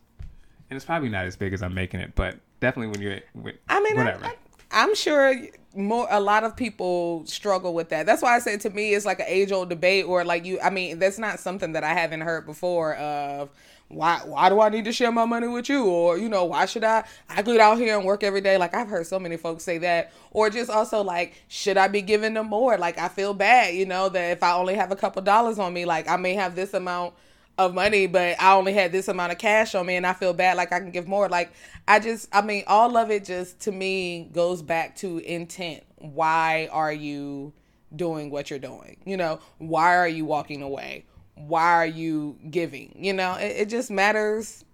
and 0.70 0.76
it's 0.76 0.84
probably 0.84 1.08
not 1.08 1.26
as 1.26 1.36
big 1.36 1.52
as 1.52 1.62
I'm 1.62 1.74
making 1.74 2.00
it, 2.00 2.14
but 2.14 2.36
definitely 2.60 2.92
when 2.92 3.02
you're. 3.02 3.20
When, 3.34 3.54
I 3.68 3.80
mean, 3.80 3.96
whatever. 3.96 4.24
I, 4.24 4.36
I'm 4.70 4.94
sure 4.94 5.34
more 5.74 6.06
a 6.10 6.20
lot 6.20 6.44
of 6.44 6.56
people 6.56 7.24
struggle 7.26 7.74
with 7.74 7.88
that. 7.90 8.06
That's 8.06 8.22
why 8.22 8.36
I 8.36 8.38
said 8.38 8.60
to 8.62 8.70
me 8.70 8.94
it's 8.94 9.04
like 9.04 9.20
an 9.20 9.26
age 9.28 9.52
old 9.52 9.68
debate 9.68 10.04
or 10.04 10.24
like 10.24 10.44
you 10.44 10.60
I 10.60 10.70
mean 10.70 10.98
that's 10.98 11.18
not 11.18 11.40
something 11.40 11.72
that 11.72 11.84
I 11.84 11.94
haven't 11.94 12.20
heard 12.20 12.46
before 12.46 12.94
of 12.96 13.50
why 13.88 14.20
why 14.24 14.48
do 14.48 14.60
I 14.60 14.68
need 14.68 14.84
to 14.84 14.92
share 14.92 15.10
my 15.10 15.24
money 15.24 15.48
with 15.48 15.68
you 15.68 15.84
or 15.84 16.16
you 16.16 16.28
know 16.28 16.44
why 16.44 16.66
should 16.66 16.84
I 16.84 17.04
I 17.28 17.42
get 17.42 17.60
out 17.60 17.78
here 17.78 17.96
and 17.96 18.06
work 18.06 18.22
every 18.22 18.40
day 18.40 18.56
like 18.56 18.74
I've 18.74 18.88
heard 18.88 19.06
so 19.06 19.18
many 19.18 19.36
folks 19.36 19.64
say 19.64 19.78
that 19.78 20.12
or 20.30 20.50
just 20.50 20.70
also 20.70 21.02
like 21.02 21.34
should 21.48 21.76
I 21.76 21.88
be 21.88 22.02
giving 22.02 22.34
them 22.34 22.46
more 22.46 22.78
like 22.78 22.98
I 22.98 23.08
feel 23.08 23.34
bad 23.34 23.74
you 23.74 23.86
know 23.86 24.08
that 24.08 24.30
if 24.30 24.42
I 24.44 24.54
only 24.54 24.74
have 24.74 24.92
a 24.92 24.96
couple 24.96 25.22
dollars 25.22 25.58
on 25.58 25.72
me 25.72 25.84
like 25.84 26.08
I 26.08 26.16
may 26.16 26.34
have 26.34 26.54
this 26.54 26.74
amount 26.74 27.14
of 27.60 27.74
money, 27.74 28.06
but 28.06 28.40
I 28.40 28.54
only 28.54 28.72
had 28.72 28.90
this 28.90 29.06
amount 29.08 29.32
of 29.32 29.38
cash 29.38 29.74
on 29.74 29.84
me 29.84 29.96
and 29.96 30.06
I 30.06 30.14
feel 30.14 30.32
bad 30.32 30.56
like 30.56 30.72
I 30.72 30.80
can 30.80 30.90
give 30.90 31.06
more. 31.06 31.28
Like 31.28 31.52
I 31.86 32.00
just 32.00 32.28
I 32.32 32.40
mean 32.40 32.64
all 32.66 32.96
of 32.96 33.10
it 33.10 33.24
just 33.24 33.60
to 33.60 33.72
me 33.72 34.30
goes 34.32 34.62
back 34.62 34.96
to 34.96 35.18
intent. 35.18 35.84
Why 35.96 36.70
are 36.72 36.92
you 36.92 37.52
doing 37.94 38.30
what 38.30 38.48
you're 38.48 38.58
doing? 38.58 38.96
You 39.04 39.18
know, 39.18 39.40
why 39.58 39.96
are 39.96 40.08
you 40.08 40.24
walking 40.24 40.62
away? 40.62 41.04
Why 41.34 41.72
are 41.74 41.86
you 41.86 42.38
giving? 42.50 42.94
You 42.98 43.12
know, 43.12 43.34
it, 43.34 43.62
it 43.62 43.68
just 43.68 43.90
matters 43.90 44.64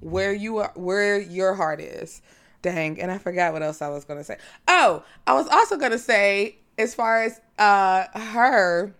where 0.00 0.32
you 0.32 0.58
are 0.58 0.72
where 0.76 1.20
your 1.20 1.54
heart 1.54 1.80
is. 1.80 2.22
Dang, 2.62 3.00
and 3.00 3.10
I 3.10 3.18
forgot 3.18 3.52
what 3.52 3.62
else 3.62 3.82
I 3.82 3.88
was 3.88 4.04
gonna 4.04 4.22
say. 4.22 4.38
Oh, 4.68 5.02
I 5.26 5.34
was 5.34 5.48
also 5.48 5.76
gonna 5.76 5.98
say, 5.98 6.54
as 6.78 6.94
far 6.94 7.24
as 7.24 7.40
uh 7.58 8.06
her, 8.16 8.94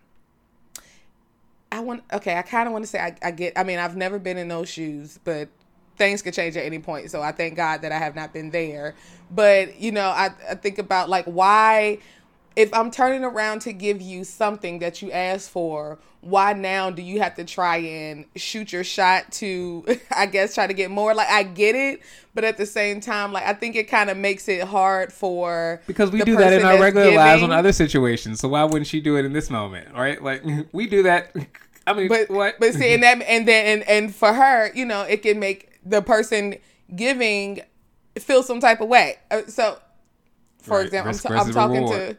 I 1.72 1.80
want 1.80 2.04
okay, 2.12 2.36
I 2.36 2.42
kind 2.42 2.66
of 2.66 2.72
want 2.74 2.84
to 2.84 2.86
say 2.86 3.00
I, 3.00 3.16
I 3.22 3.30
get. 3.30 3.58
I 3.58 3.64
mean, 3.64 3.78
I've 3.78 3.96
never 3.96 4.18
been 4.18 4.36
in 4.36 4.48
those 4.48 4.68
shoes, 4.68 5.18
but 5.24 5.48
things 5.96 6.20
could 6.20 6.34
change 6.34 6.56
at 6.56 6.64
any 6.64 6.78
point. 6.78 7.10
So 7.10 7.22
I 7.22 7.32
thank 7.32 7.56
God 7.56 7.80
that 7.82 7.92
I 7.92 7.98
have 7.98 8.14
not 8.14 8.32
been 8.34 8.50
there. 8.50 8.94
But 9.30 9.80
you 9.80 9.90
know, 9.90 10.08
I, 10.10 10.30
I 10.48 10.54
think 10.54 10.78
about 10.78 11.08
like 11.08 11.24
why 11.24 11.98
if 12.56 12.72
I'm 12.74 12.90
turning 12.90 13.24
around 13.24 13.60
to 13.62 13.72
give 13.72 14.00
you 14.00 14.24
something 14.24 14.78
that 14.80 15.02
you 15.02 15.10
asked 15.10 15.50
for, 15.50 15.98
why 16.20 16.52
now 16.52 16.90
do 16.90 17.02
you 17.02 17.20
have 17.20 17.34
to 17.34 17.44
try 17.44 17.78
and 17.78 18.26
shoot 18.36 18.72
your 18.72 18.84
shot 18.84 19.30
to, 19.32 19.84
I 20.16 20.26
guess, 20.26 20.54
try 20.54 20.66
to 20.66 20.74
get 20.74 20.90
more? 20.90 21.14
Like, 21.14 21.28
I 21.28 21.42
get 21.42 21.74
it, 21.74 22.00
but 22.34 22.44
at 22.44 22.56
the 22.56 22.66
same 22.66 23.00
time, 23.00 23.32
like, 23.32 23.44
I 23.44 23.54
think 23.54 23.74
it 23.74 23.88
kind 23.88 24.08
of 24.08 24.16
makes 24.16 24.48
it 24.48 24.62
hard 24.62 25.12
for. 25.12 25.82
Because 25.86 26.10
we 26.10 26.22
do 26.22 26.36
that 26.36 26.52
in 26.52 26.64
our 26.64 26.80
regular 26.80 27.06
giving. 27.06 27.18
lives 27.18 27.42
on 27.42 27.50
other 27.50 27.72
situations. 27.72 28.40
So 28.40 28.48
why 28.48 28.64
wouldn't 28.64 28.86
she 28.86 29.00
do 29.00 29.16
it 29.16 29.24
in 29.24 29.32
this 29.32 29.50
moment? 29.50 29.94
Right? 29.94 30.22
Like, 30.22 30.44
we 30.72 30.86
do 30.86 31.02
that. 31.04 31.34
I 31.86 31.94
mean, 31.94 32.06
but 32.06 32.30
what? 32.30 32.60
But 32.60 32.74
see, 32.74 32.94
and 32.94 33.02
that, 33.02 33.20
and 33.22 33.48
then, 33.48 33.66
and, 33.66 33.88
and 33.88 34.14
for 34.14 34.32
her, 34.32 34.72
you 34.72 34.84
know, 34.84 35.02
it 35.02 35.22
can 35.22 35.40
make 35.40 35.80
the 35.84 36.00
person 36.00 36.54
giving 36.94 37.62
feel 38.18 38.44
some 38.44 38.60
type 38.60 38.80
of 38.80 38.88
way. 38.88 39.16
Uh, 39.32 39.42
so, 39.48 39.78
for 40.58 40.76
right. 40.76 40.86
example, 40.86 41.10
I'm, 41.10 41.18
t- 41.18 41.28
I'm 41.28 41.52
talking 41.52 41.82
reward. 41.82 42.10
to 42.10 42.16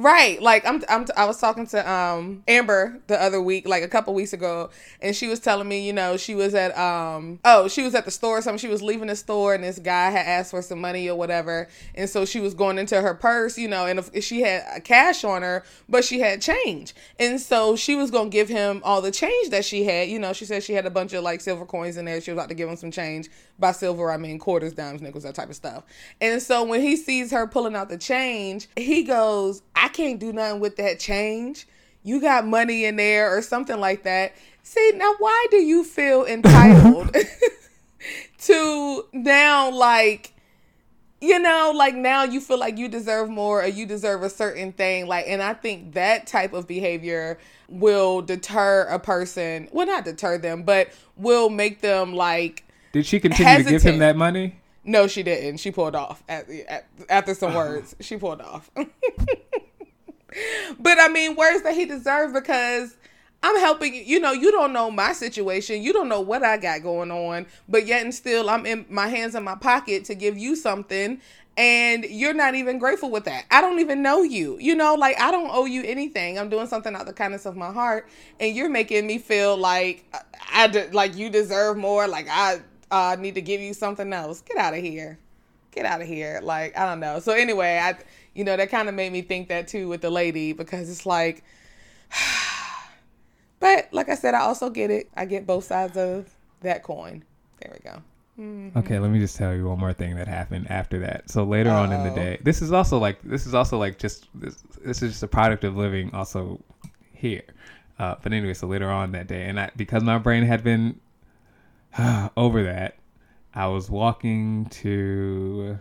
Right. 0.00 0.40
Like 0.40 0.64
I'm, 0.64 0.82
I'm 0.88 1.04
I 1.14 1.26
was 1.26 1.38
talking 1.38 1.66
to 1.66 1.90
um 1.90 2.42
Amber 2.48 2.98
the 3.06 3.20
other 3.20 3.38
week, 3.38 3.68
like 3.68 3.82
a 3.82 3.88
couple 3.88 4.14
weeks 4.14 4.32
ago, 4.32 4.70
and 5.02 5.14
she 5.14 5.28
was 5.28 5.40
telling 5.40 5.68
me, 5.68 5.86
you 5.86 5.92
know, 5.92 6.16
she 6.16 6.34
was 6.34 6.54
at 6.54 6.74
um 6.78 7.38
oh, 7.44 7.68
she 7.68 7.82
was 7.82 7.94
at 7.94 8.06
the 8.06 8.10
store 8.10 8.38
or 8.38 8.40
something. 8.40 8.58
She 8.58 8.68
was 8.68 8.82
leaving 8.82 9.08
the 9.08 9.16
store 9.16 9.52
and 9.52 9.62
this 9.62 9.78
guy 9.78 10.08
had 10.08 10.24
asked 10.24 10.52
for 10.52 10.62
some 10.62 10.80
money 10.80 11.10
or 11.10 11.18
whatever. 11.18 11.68
And 11.94 12.08
so 12.08 12.24
she 12.24 12.40
was 12.40 12.54
going 12.54 12.78
into 12.78 12.98
her 12.98 13.12
purse, 13.12 13.58
you 13.58 13.68
know, 13.68 13.84
and 13.84 13.98
if 14.14 14.24
she 14.24 14.40
had 14.40 14.64
a 14.74 14.80
cash 14.80 15.22
on 15.22 15.42
her, 15.42 15.64
but 15.86 16.02
she 16.02 16.20
had 16.20 16.40
change. 16.40 16.94
And 17.18 17.38
so 17.38 17.76
she 17.76 17.94
was 17.94 18.10
gonna 18.10 18.30
give 18.30 18.48
him 18.48 18.80
all 18.82 19.02
the 19.02 19.10
change 19.10 19.50
that 19.50 19.66
she 19.66 19.84
had. 19.84 20.08
You 20.08 20.18
know, 20.18 20.32
she 20.32 20.46
said 20.46 20.62
she 20.62 20.72
had 20.72 20.86
a 20.86 20.90
bunch 20.90 21.12
of 21.12 21.22
like 21.24 21.42
silver 21.42 21.66
coins 21.66 21.98
in 21.98 22.06
there. 22.06 22.22
She 22.22 22.30
was 22.30 22.38
about 22.38 22.48
to 22.48 22.54
give 22.54 22.70
him 22.70 22.76
some 22.76 22.90
change. 22.90 23.28
By 23.58 23.72
silver 23.72 24.10
I 24.10 24.16
mean 24.16 24.38
quarters, 24.38 24.72
dimes, 24.72 25.02
nickels, 25.02 25.24
that 25.24 25.34
type 25.34 25.50
of 25.50 25.56
stuff. 25.56 25.84
And 26.22 26.40
so 26.40 26.64
when 26.64 26.80
he 26.80 26.96
sees 26.96 27.30
her 27.32 27.46
pulling 27.46 27.76
out 27.76 27.90
the 27.90 27.98
change, 27.98 28.66
he 28.74 29.02
goes, 29.02 29.60
I 29.76 29.89
can't 29.92 30.18
do 30.18 30.32
nothing 30.32 30.60
with 30.60 30.76
that 30.76 30.98
change. 30.98 31.66
You 32.02 32.20
got 32.20 32.46
money 32.46 32.84
in 32.84 32.96
there 32.96 33.36
or 33.36 33.42
something 33.42 33.78
like 33.78 34.04
that. 34.04 34.34
See, 34.62 34.92
now 34.94 35.14
why 35.18 35.46
do 35.50 35.58
you 35.58 35.84
feel 35.84 36.24
entitled 36.24 37.14
to 38.38 39.04
now 39.12 39.70
like 39.70 40.32
you 41.20 41.38
know, 41.38 41.72
like 41.74 41.94
now 41.94 42.24
you 42.24 42.40
feel 42.40 42.58
like 42.58 42.78
you 42.78 42.88
deserve 42.88 43.28
more 43.28 43.62
or 43.62 43.66
you 43.66 43.84
deserve 43.84 44.22
a 44.22 44.30
certain 44.30 44.72
thing. 44.72 45.06
Like, 45.06 45.26
and 45.28 45.42
I 45.42 45.52
think 45.52 45.92
that 45.92 46.26
type 46.26 46.54
of 46.54 46.66
behavior 46.66 47.38
will 47.68 48.22
deter 48.22 48.82
a 48.84 48.98
person. 48.98 49.68
Well, 49.70 49.86
not 49.86 50.04
deter 50.04 50.38
them, 50.38 50.62
but 50.62 50.88
will 51.16 51.50
make 51.50 51.82
them 51.82 52.14
like. 52.14 52.64
Did 52.92 53.04
she 53.04 53.20
continue 53.20 53.44
hesitant. 53.44 53.80
to 53.82 53.84
give 53.84 53.94
him 53.94 54.00
that 54.00 54.16
money? 54.16 54.56
No, 54.82 55.06
she 55.06 55.22
didn't. 55.22 55.58
She 55.58 55.70
pulled 55.70 55.94
off 55.94 56.22
at, 56.26 56.48
at, 56.48 56.86
after 57.10 57.34
some 57.34 57.54
words. 57.54 57.94
She 58.00 58.16
pulled 58.16 58.40
off. 58.40 58.70
but 60.78 60.98
I 61.00 61.08
mean, 61.08 61.36
words 61.36 61.62
that 61.62 61.74
he 61.74 61.84
deserved 61.84 62.34
because 62.34 62.96
I'm 63.42 63.58
helping 63.58 63.94
you. 63.94 64.02
You 64.02 64.20
know, 64.20 64.32
you 64.32 64.52
don't 64.52 64.72
know 64.72 64.90
my 64.90 65.12
situation. 65.12 65.82
You 65.82 65.92
don't 65.92 66.08
know 66.08 66.20
what 66.20 66.42
I 66.42 66.56
got 66.56 66.82
going 66.82 67.10
on. 67.10 67.46
But 67.68 67.86
yet 67.86 68.02
and 68.02 68.14
still, 68.14 68.50
I'm 68.50 68.66
in 68.66 68.86
my 68.88 69.08
hands 69.08 69.34
in 69.34 69.44
my 69.44 69.54
pocket 69.54 70.04
to 70.06 70.14
give 70.14 70.36
you 70.36 70.56
something. 70.56 71.20
And 71.56 72.04
you're 72.04 72.34
not 72.34 72.54
even 72.54 72.78
grateful 72.78 73.10
with 73.10 73.24
that. 73.24 73.44
I 73.50 73.60
don't 73.60 73.80
even 73.80 74.02
know 74.02 74.22
you. 74.22 74.58
You 74.60 74.74
know, 74.74 74.94
like 74.94 75.20
I 75.20 75.30
don't 75.30 75.50
owe 75.52 75.66
you 75.66 75.82
anything. 75.84 76.38
I'm 76.38 76.48
doing 76.48 76.66
something 76.66 76.94
out 76.94 77.02
of 77.02 77.06
the 77.06 77.12
kindness 77.12 77.44
of 77.44 77.56
my 77.56 77.72
heart, 77.72 78.08
and 78.38 78.54
you're 78.54 78.70
making 78.70 79.06
me 79.06 79.18
feel 79.18 79.56
like 79.56 80.04
I, 80.14 80.66
I 80.66 80.88
like 80.92 81.16
you 81.16 81.28
deserve 81.28 81.76
more. 81.76 82.06
Like 82.06 82.28
I 82.30 82.60
uh, 82.90 83.16
need 83.18 83.34
to 83.34 83.42
give 83.42 83.60
you 83.60 83.74
something 83.74 84.12
else. 84.12 84.40
Get 84.42 84.56
out 84.56 84.74
of 84.74 84.80
here. 84.80 85.18
Get 85.72 85.84
out 85.84 86.00
of 86.00 86.06
here. 86.06 86.40
Like 86.42 86.78
I 86.78 86.86
don't 86.86 87.00
know. 87.00 87.18
So 87.18 87.32
anyway, 87.32 87.78
I 87.82 87.96
you 88.34 88.44
know, 88.44 88.56
that 88.56 88.70
kind 88.70 88.88
of 88.88 88.94
made 88.94 89.12
me 89.12 89.22
think 89.22 89.48
that 89.48 89.68
too 89.68 89.88
with 89.88 90.00
the 90.00 90.10
lady 90.10 90.52
because 90.52 90.90
it's 90.90 91.06
like, 91.06 91.42
but 93.60 93.88
like 93.92 94.08
I 94.08 94.14
said, 94.14 94.34
I 94.34 94.40
also 94.40 94.70
get 94.70 94.90
it. 94.90 95.08
I 95.16 95.24
get 95.24 95.46
both 95.46 95.64
sides 95.64 95.96
of 95.96 96.28
that 96.60 96.82
coin. 96.82 97.24
There 97.60 97.72
we 97.72 97.90
go. 97.90 98.02
Mm-hmm. 98.38 98.78
Okay, 98.78 98.98
let 98.98 99.10
me 99.10 99.18
just 99.18 99.36
tell 99.36 99.54
you 99.54 99.68
one 99.68 99.78
more 99.78 99.92
thing 99.92 100.16
that 100.16 100.26
happened 100.26 100.70
after 100.70 100.98
that. 101.00 101.30
So 101.30 101.44
later 101.44 101.70
Uh-oh. 101.70 101.82
on 101.82 101.92
in 101.92 102.04
the 102.04 102.14
day, 102.14 102.38
this 102.42 102.62
is 102.62 102.72
also 102.72 102.98
like 102.98 103.20
this 103.22 103.46
is 103.46 103.54
also 103.54 103.78
like 103.78 103.98
just 103.98 104.28
this, 104.34 104.62
this 104.82 105.02
is 105.02 105.12
just 105.12 105.22
a 105.22 105.28
product 105.28 105.64
of 105.64 105.76
living 105.76 106.14
also 106.14 106.60
here. 107.12 107.42
Uh, 107.98 108.14
but 108.22 108.32
anyway, 108.32 108.54
so 108.54 108.66
later 108.66 108.88
on 108.88 109.12
that 109.12 109.26
day, 109.26 109.46
and 109.46 109.60
I 109.60 109.70
because 109.76 110.02
my 110.02 110.16
brain 110.16 110.44
had 110.44 110.64
been 110.64 110.98
uh, 111.98 112.30
over 112.36 112.62
that, 112.62 112.96
I 113.54 113.66
was 113.66 113.90
walking 113.90 114.66
to 114.66 115.78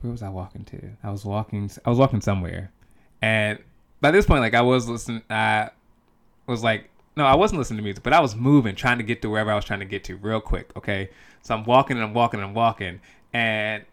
where 0.00 0.12
was 0.12 0.22
I 0.22 0.28
walking 0.28 0.64
to? 0.66 0.90
I 1.02 1.10
was 1.10 1.24
walking. 1.24 1.70
I 1.84 1.90
was 1.90 1.98
walking 1.98 2.20
somewhere, 2.20 2.70
and 3.20 3.58
by 4.00 4.10
this 4.10 4.26
point, 4.26 4.40
like 4.40 4.54
I 4.54 4.62
was 4.62 4.88
listening. 4.88 5.22
I 5.28 5.70
was 6.46 6.62
like, 6.62 6.90
no, 7.16 7.24
I 7.24 7.34
wasn't 7.34 7.58
listening 7.58 7.78
to 7.78 7.82
music, 7.82 8.04
but 8.04 8.12
I 8.12 8.20
was 8.20 8.36
moving, 8.36 8.74
trying 8.74 8.98
to 8.98 9.04
get 9.04 9.22
to 9.22 9.30
wherever 9.30 9.50
I 9.50 9.56
was 9.56 9.64
trying 9.64 9.80
to 9.80 9.84
get 9.84 10.04
to 10.04 10.16
real 10.16 10.40
quick. 10.40 10.70
Okay, 10.76 11.10
so 11.42 11.54
I'm 11.54 11.64
walking 11.64 11.96
and 11.96 12.04
I'm 12.04 12.14
walking 12.14 12.40
and 12.40 12.48
I'm 12.48 12.54
walking, 12.54 13.00
and 13.32 13.84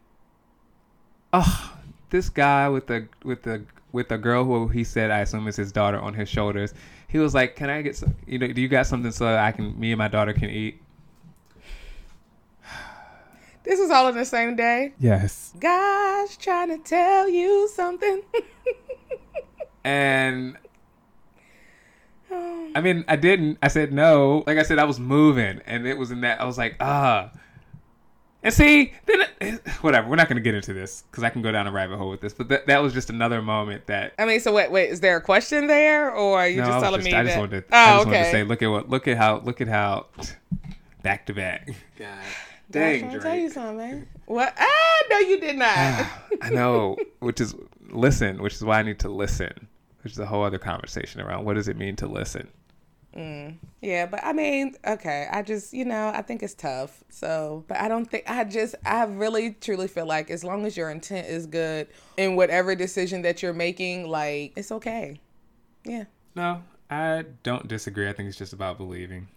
oh, 1.34 1.78
this 2.12 2.30
guy 2.30 2.70
with 2.70 2.88
the 2.88 3.08
with 3.24 3.41
the 3.41 3.63
with 3.91 4.10
the 4.10 4.18
girl 4.18 4.44
who 4.44 4.68
he 4.68 4.84
said 4.84 5.10
I 5.10 5.20
assume 5.20 5.48
is 5.48 5.56
his 5.56 5.72
daughter 5.72 6.00
on 6.00 6.13
his 6.13 6.30
shoulders. 6.30 6.74
He 7.08 7.18
was 7.18 7.34
like, 7.34 7.56
"Can 7.56 7.70
I 7.70 7.82
get 7.82 7.96
some? 7.96 8.15
You 8.28 8.39
know, 8.39 8.48
do 8.48 8.62
you 8.62 8.68
got 8.68 8.86
something 8.88 9.12
so 9.12 9.36
I 9.36 9.52
can 9.52 9.80
me 9.80 9.91
and 9.91 9.98
my 9.98 10.08
daughter 10.08 10.34
can 10.34 10.50
eat?" 10.50 10.82
This 13.65 13.80
was 13.80 13.89
all 13.89 14.08
in 14.08 14.15
the 14.15 14.25
same 14.25 14.56
day. 14.56 14.93
Yes. 14.99 15.54
God's 15.60 16.38
trying 16.38 16.69
to 16.69 16.78
tell 16.78 17.28
you 17.28 17.67
something. 17.73 18.21
and 19.84 20.58
I 22.75 22.82
mean, 22.82 23.06
I 23.08 23.15
didn't. 23.15 23.58
I 23.63 23.69
said 23.69 23.93
no. 23.93 24.43
Like 24.45 24.58
I 24.58 24.63
said, 24.63 24.80
I 24.80 24.84
was 24.84 24.99
moving, 24.99 25.62
and 25.65 25.88
it 25.88 25.97
was 25.97 26.12
in 26.12 26.21
that. 26.21 26.41
I 26.41 26.45
was 26.45 26.58
like, 26.58 26.75
ah. 26.80 27.32
And 28.43 28.54
see, 28.54 28.93
then 29.06 29.21
it, 29.41 29.67
whatever. 29.82 30.08
We're 30.08 30.17
not 30.17 30.28
going 30.28 30.36
to 30.38 30.43
get 30.43 30.54
into 30.54 30.73
this 30.73 31.04
because 31.10 31.23
I 31.23 31.30
can 31.30 31.41
go 31.41 31.51
down 31.51 31.65
a 31.65 31.71
rabbit 31.71 31.97
hole 31.97 32.10
with 32.10 32.21
this. 32.21 32.34
But 32.34 32.49
that 32.49 32.67
that 32.67 32.84
was 32.84 32.93
just 32.93 33.10
another 33.10 33.41
moment 33.41 33.88
that. 33.88 34.13
I 34.19 34.25
mean, 34.25 34.39
so 34.39 34.54
wait, 34.54 34.69
wait. 34.69 34.89
Is 34.89 34.99
there 34.99 35.17
a 35.17 35.21
question 35.21 35.67
there, 35.67 36.12
or 36.12 36.39
are 36.39 36.47
you 36.47 36.62
no, 36.62 36.67
just 36.67 36.84
telling 36.84 36.99
just, 36.99 37.12
me 37.12 37.13
I 37.13 37.23
that? 37.23 37.30
Just 37.30 37.39
wanted 37.39 37.67
to, 37.67 37.75
oh, 37.75 37.78
I 37.78 37.86
just 37.86 38.01
okay. 38.01 38.12
wanted 38.12 38.23
to 38.25 38.32
say, 38.32 38.43
look 38.43 38.62
at 38.62 38.67
what, 38.67 38.89
look 38.89 39.08
at 39.08 39.17
how, 39.17 39.39
look 39.39 39.62
at 39.62 39.67
how, 39.67 40.08
back 41.01 41.25
to 41.28 41.34
back. 41.34 41.69
God. 41.97 42.10
Dang, 42.75 43.09
Drake. 43.09 43.21
tell 43.21 43.35
you 43.35 43.49
something, 43.49 43.77
man. 43.77 44.07
What? 44.25 44.53
Ah, 44.57 45.03
no, 45.09 45.19
you 45.19 45.39
did 45.39 45.57
not. 45.57 46.07
I 46.41 46.49
know, 46.51 46.97
which 47.19 47.41
is 47.41 47.55
listen, 47.89 48.41
which 48.41 48.53
is 48.53 48.63
why 48.63 48.79
I 48.79 48.83
need 48.83 48.99
to 48.99 49.09
listen, 49.09 49.67
which 50.03 50.13
is 50.13 50.19
a 50.19 50.25
whole 50.25 50.43
other 50.43 50.59
conversation 50.59 51.21
around 51.21 51.45
what 51.45 51.55
does 51.55 51.67
it 51.67 51.77
mean 51.77 51.95
to 51.97 52.07
listen. 52.07 52.49
Mm, 53.15 53.55
yeah, 53.81 54.05
but 54.07 54.19
I 54.23 54.33
mean, 54.33 54.75
okay, 54.85 55.27
I 55.31 55.41
just, 55.41 55.73
you 55.73 55.85
know, 55.85 56.11
I 56.13 56.21
think 56.21 56.43
it's 56.43 56.53
tough. 56.53 57.01
So, 57.09 57.63
but 57.69 57.77
I 57.77 57.88
don't 57.88 58.05
think, 58.05 58.29
I 58.29 58.43
just, 58.43 58.75
I 58.85 59.05
really 59.05 59.51
truly 59.51 59.88
feel 59.88 60.05
like 60.05 60.29
as 60.29 60.43
long 60.43 60.65
as 60.65 60.75
your 60.75 60.89
intent 60.89 61.27
is 61.27 61.45
good 61.45 61.88
in 62.17 62.35
whatever 62.35 62.75
decision 62.75 63.21
that 63.21 63.41
you're 63.41 63.53
making, 63.53 64.09
like, 64.09 64.51
it's 64.57 64.69
okay. 64.69 65.21
Yeah. 65.85 66.05
No, 66.35 66.61
I 66.89 67.23
don't 67.43 67.69
disagree. 67.69 68.09
I 68.09 68.13
think 68.13 68.27
it's 68.27 68.38
just 68.38 68.51
about 68.51 68.77
believing 68.77 69.29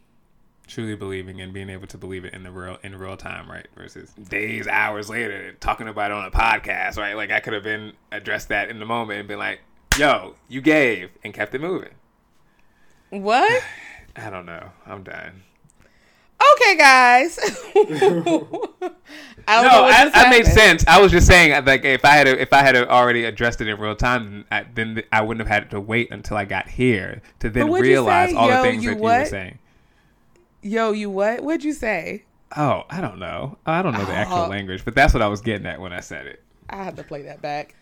truly 0.69 0.95
believing 0.95 1.41
and 1.41 1.53
being 1.53 1.71
able 1.71 1.87
to 1.89 1.99
believe 1.99 2.25
it 2.25 2.35
in 2.35 2.43
the 2.43 2.51
real 2.51 2.79
in 2.83 2.97
real 2.97 3.17
time, 3.17 3.51
right? 3.51 3.67
Versus 3.77 4.13
days, 4.13 4.69
hours 4.69 5.11
later, 5.11 5.53
talking 5.61 5.89
about 5.89 6.11
it 6.11 6.15
on 6.15 6.25
a 6.25 6.31
podcast, 6.31 6.97
right? 6.97 7.15
Like 7.15 7.31
I 7.31 7.41
could 7.41 7.55
have 7.55 7.65
been 7.65 7.95
addressed 8.13 8.49
that 8.49 8.69
in 8.69 8.79
the 8.79 8.87
moment 8.87 9.19
and 9.19 9.29
been 9.29 9.39
like, 9.39 9.61
"Yo, 9.99 10.37
you 10.49 10.61
gave," 10.61 11.11
and 11.25 11.35
kept 11.35 11.55
it 11.55 11.61
moving. 11.61 11.91
What? 13.11 13.63
I 14.17 14.31
don't 14.31 14.47
know. 14.47 14.71
I'm 14.87 15.03
done. 15.03 15.43
Okay, 16.55 16.77
guys. 16.77 17.39
I 19.49 19.63
no, 19.63 19.85
I, 19.85 20.09
that 20.11 20.29
made 20.31 20.47
sense. 20.47 20.85
I 20.87 21.01
was 21.01 21.11
just 21.11 21.27
saying, 21.27 21.65
like, 21.65 21.85
if 21.85 22.05
I 22.05 22.11
had 22.11 22.29
a, 22.29 22.41
if 22.41 22.53
I 22.53 22.63
had 22.63 22.77
already 22.77 23.25
addressed 23.25 23.61
it 23.61 23.69
in 23.69 23.79
real 23.79 23.97
time, 23.97 24.45
I, 24.51 24.65
then 24.75 25.03
I 25.11 25.23
wouldn't 25.23 25.47
have 25.47 25.63
had 25.63 25.71
to 25.71 25.81
wait 25.81 26.13
until 26.13 26.37
I 26.37 26.45
got 26.45 26.69
here 26.69 27.23
to 27.41 27.51
then 27.51 27.71
realize 27.71 28.33
all 28.35 28.49
Yo, 28.49 28.57
the 28.57 28.63
things 28.63 28.85
that 28.85 28.99
what? 28.99 29.15
you 29.15 29.21
were 29.21 29.27
saying. 29.27 29.59
Yo, 30.62 30.92
you 30.92 31.09
what? 31.11 31.42
What'd 31.42 31.64
you 31.64 31.73
say? 31.73 32.25
Oh, 32.57 32.85
I 32.90 33.01
don't 33.01 33.18
know. 33.18 33.59
I 33.66 33.83
don't 33.83 33.92
know 33.92 34.05
the 34.05 34.12
actual 34.12 34.38
oh. 34.38 34.49
language, 34.49 34.85
but 34.85 34.94
that's 34.94 35.14
what 35.14 35.23
I 35.23 35.29
was 35.29 35.40
getting 35.40 35.66
at 35.66 35.81
when 35.81 35.92
I 35.92 36.01
said 36.01 36.27
it. 36.27 36.42
I 36.68 36.83
have 36.83 36.97
to 36.97 37.05
play 37.05 37.23
that 37.23 37.40
back. 37.40 37.75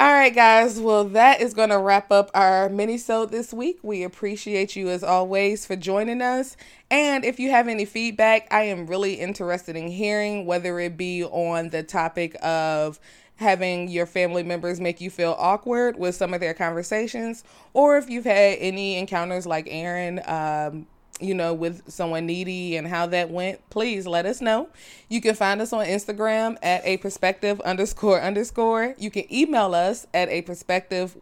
All 0.00 0.12
right, 0.12 0.34
guys. 0.34 0.78
Well, 0.78 1.04
that 1.06 1.40
is 1.40 1.54
going 1.54 1.70
to 1.70 1.78
wrap 1.78 2.12
up 2.12 2.30
our 2.34 2.68
mini-sode 2.68 3.32
this 3.32 3.52
week. 3.52 3.80
We 3.82 4.04
appreciate 4.04 4.76
you 4.76 4.88
as 4.90 5.02
always 5.02 5.66
for 5.66 5.74
joining 5.74 6.22
us. 6.22 6.56
And 6.90 7.24
if 7.24 7.40
you 7.40 7.50
have 7.50 7.66
any 7.66 7.84
feedback, 7.84 8.46
I 8.52 8.62
am 8.64 8.86
really 8.86 9.14
interested 9.14 9.74
in 9.74 9.88
hearing 9.88 10.46
whether 10.46 10.78
it 10.78 10.96
be 10.96 11.24
on 11.24 11.70
the 11.70 11.82
topic 11.82 12.36
of 12.44 13.00
having 13.36 13.88
your 13.88 14.06
family 14.06 14.42
members 14.42 14.80
make 14.80 15.00
you 15.00 15.10
feel 15.10 15.34
awkward 15.38 15.96
with 15.96 16.14
some 16.14 16.34
of 16.34 16.40
their 16.40 16.54
conversations, 16.54 17.44
or 17.72 17.96
if 17.96 18.10
you've 18.10 18.24
had 18.24 18.58
any 18.58 18.96
encounters 18.96 19.46
like 19.46 19.66
Aaron, 19.70 20.20
um, 20.26 20.86
you 21.20 21.34
know, 21.34 21.54
with 21.54 21.90
someone 21.90 22.26
needy 22.26 22.76
and 22.76 22.86
how 22.86 23.06
that 23.06 23.30
went, 23.30 23.68
please 23.70 24.06
let 24.06 24.26
us 24.26 24.40
know. 24.40 24.68
You 25.08 25.20
can 25.20 25.34
find 25.34 25.60
us 25.60 25.72
on 25.72 25.84
Instagram 25.86 26.56
at 26.62 26.84
a 26.84 26.96
perspective 26.98 27.60
underscore 27.62 28.20
underscore. 28.20 28.94
You 28.98 29.10
can 29.10 29.32
email 29.32 29.74
us 29.74 30.06
at 30.14 30.28
a 30.28 30.42
perspective, 30.42 31.16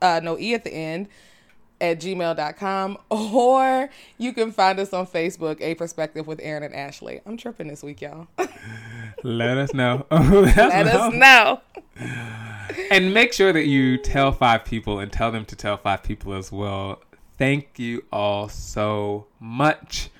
uh, 0.00 0.20
no 0.22 0.38
E 0.38 0.54
at 0.54 0.64
the 0.64 0.72
end, 0.72 1.08
at 1.80 2.00
gmail.com, 2.00 2.98
or 3.10 3.90
you 4.16 4.32
can 4.32 4.52
find 4.52 4.78
us 4.78 4.92
on 4.92 5.06
Facebook, 5.06 5.60
A 5.60 5.74
Perspective 5.74 6.26
with 6.26 6.38
Aaron 6.40 6.62
and 6.62 6.74
Ashley. 6.74 7.20
I'm 7.26 7.36
tripping 7.36 7.66
this 7.66 7.82
week, 7.82 8.00
y'all. 8.00 8.28
Let 9.24 9.58
us 9.58 9.74
know. 9.74 10.06
let, 10.10 10.56
let 10.56 10.86
us 10.86 11.14
know. 11.14 11.60
and 12.90 13.12
make 13.12 13.32
sure 13.32 13.52
that 13.52 13.66
you 13.66 13.98
tell 13.98 14.32
five 14.32 14.64
people 14.64 14.98
and 14.98 15.12
tell 15.12 15.30
them 15.30 15.44
to 15.46 15.56
tell 15.56 15.76
five 15.76 16.02
people 16.02 16.32
as 16.32 16.50
well 16.50 17.00
Thank 17.42 17.80
you 17.80 18.04
all 18.12 18.48
so 18.48 19.26
much. 19.40 20.10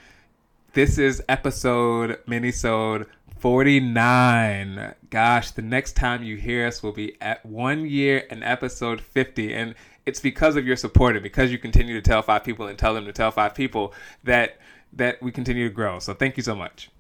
This 0.73 0.99
is 0.99 1.23
episode 1.29 2.19
minisode 2.27 3.07
49. 3.39 4.95
Gosh, 5.09 5.53
the 5.53 5.63
next 5.63 5.93
time 5.93 6.25
you 6.25 6.37
hear 6.37 6.67
us 6.67 6.83
will 6.83 6.91
be 6.91 7.17
at 7.21 7.47
one 7.47 7.87
year 7.87 8.27
and 8.29 8.43
episode 8.43 9.01
50. 9.01 9.55
And 9.55 9.77
it's 10.05 10.19
because 10.19 10.57
of 10.57 10.67
your 10.67 10.75
support 10.75 11.15
and 11.15 11.23
because 11.23 11.53
you 11.53 11.59
continue 11.59 11.95
to 11.95 12.03
tell 12.03 12.23
five 12.23 12.43
people 12.43 12.67
and 12.67 12.77
tell 12.77 12.93
them 12.93 13.05
to 13.05 13.13
tell 13.13 13.31
five 13.31 13.55
people 13.55 13.95
that 14.25 14.59
that 14.93 15.23
we 15.23 15.31
continue 15.31 15.69
to 15.69 15.73
grow. 15.73 16.01
So 16.01 16.15
thank 16.15 16.37
you 16.37 16.43
so 16.43 16.57
much. 16.57 16.91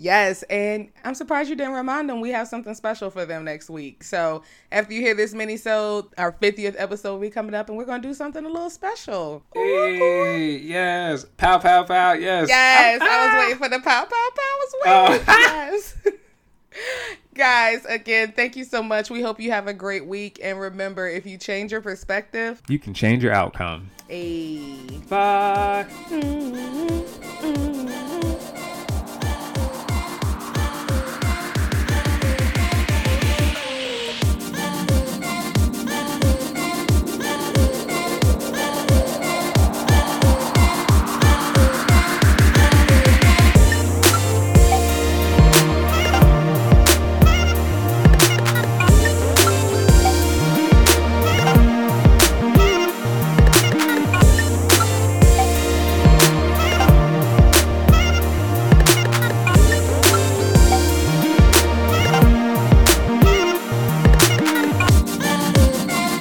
Yes, 0.00 0.42
and 0.44 0.88
I'm 1.04 1.14
surprised 1.14 1.50
you 1.50 1.56
didn't 1.56 1.74
remind 1.74 2.08
them 2.08 2.22
we 2.22 2.30
have 2.30 2.48
something 2.48 2.74
special 2.74 3.10
for 3.10 3.26
them 3.26 3.44
next 3.44 3.68
week. 3.68 4.02
So 4.02 4.42
after 4.72 4.94
you 4.94 5.02
hear 5.02 5.14
this 5.14 5.34
minisode 5.34 6.08
our 6.16 6.32
50th 6.32 6.74
episode 6.78 7.12
will 7.12 7.20
be 7.20 7.28
coming 7.28 7.54
up 7.54 7.68
and 7.68 7.76
we're 7.76 7.84
gonna 7.84 8.02
do 8.02 8.14
something 8.14 8.42
a 8.42 8.48
little 8.48 8.70
special. 8.70 9.44
Hey, 9.52 10.56
yes. 10.56 11.26
Pow 11.36 11.58
pow 11.58 11.84
pow, 11.84 12.14
yes. 12.14 12.48
Yes, 12.48 12.98
I 13.02 13.26
was 13.26 13.44
waiting 13.44 13.58
for 13.58 13.68
the 13.68 13.78
pow 13.84 14.04
pow 14.04 14.08
pow. 14.08 14.38
I 14.38 14.58
was 14.58 14.74
waiting. 15.12 15.24
Oh. 15.28 15.34
yes. 15.38 15.96
Guys, 17.34 17.84
again, 17.84 18.32
thank 18.32 18.56
you 18.56 18.64
so 18.64 18.82
much. 18.82 19.10
We 19.10 19.20
hope 19.20 19.38
you 19.38 19.50
have 19.50 19.66
a 19.66 19.74
great 19.74 20.06
week. 20.06 20.40
And 20.42 20.58
remember, 20.58 21.08
if 21.08 21.26
you 21.26 21.36
change 21.36 21.72
your 21.72 21.82
perspective, 21.82 22.62
you 22.68 22.78
can 22.78 22.94
change 22.94 23.22
your 23.22 23.34
outcome. 23.34 23.90
Hey. 24.08 24.62
Bye. 25.10 25.86
Mm-hmm. 26.08 26.99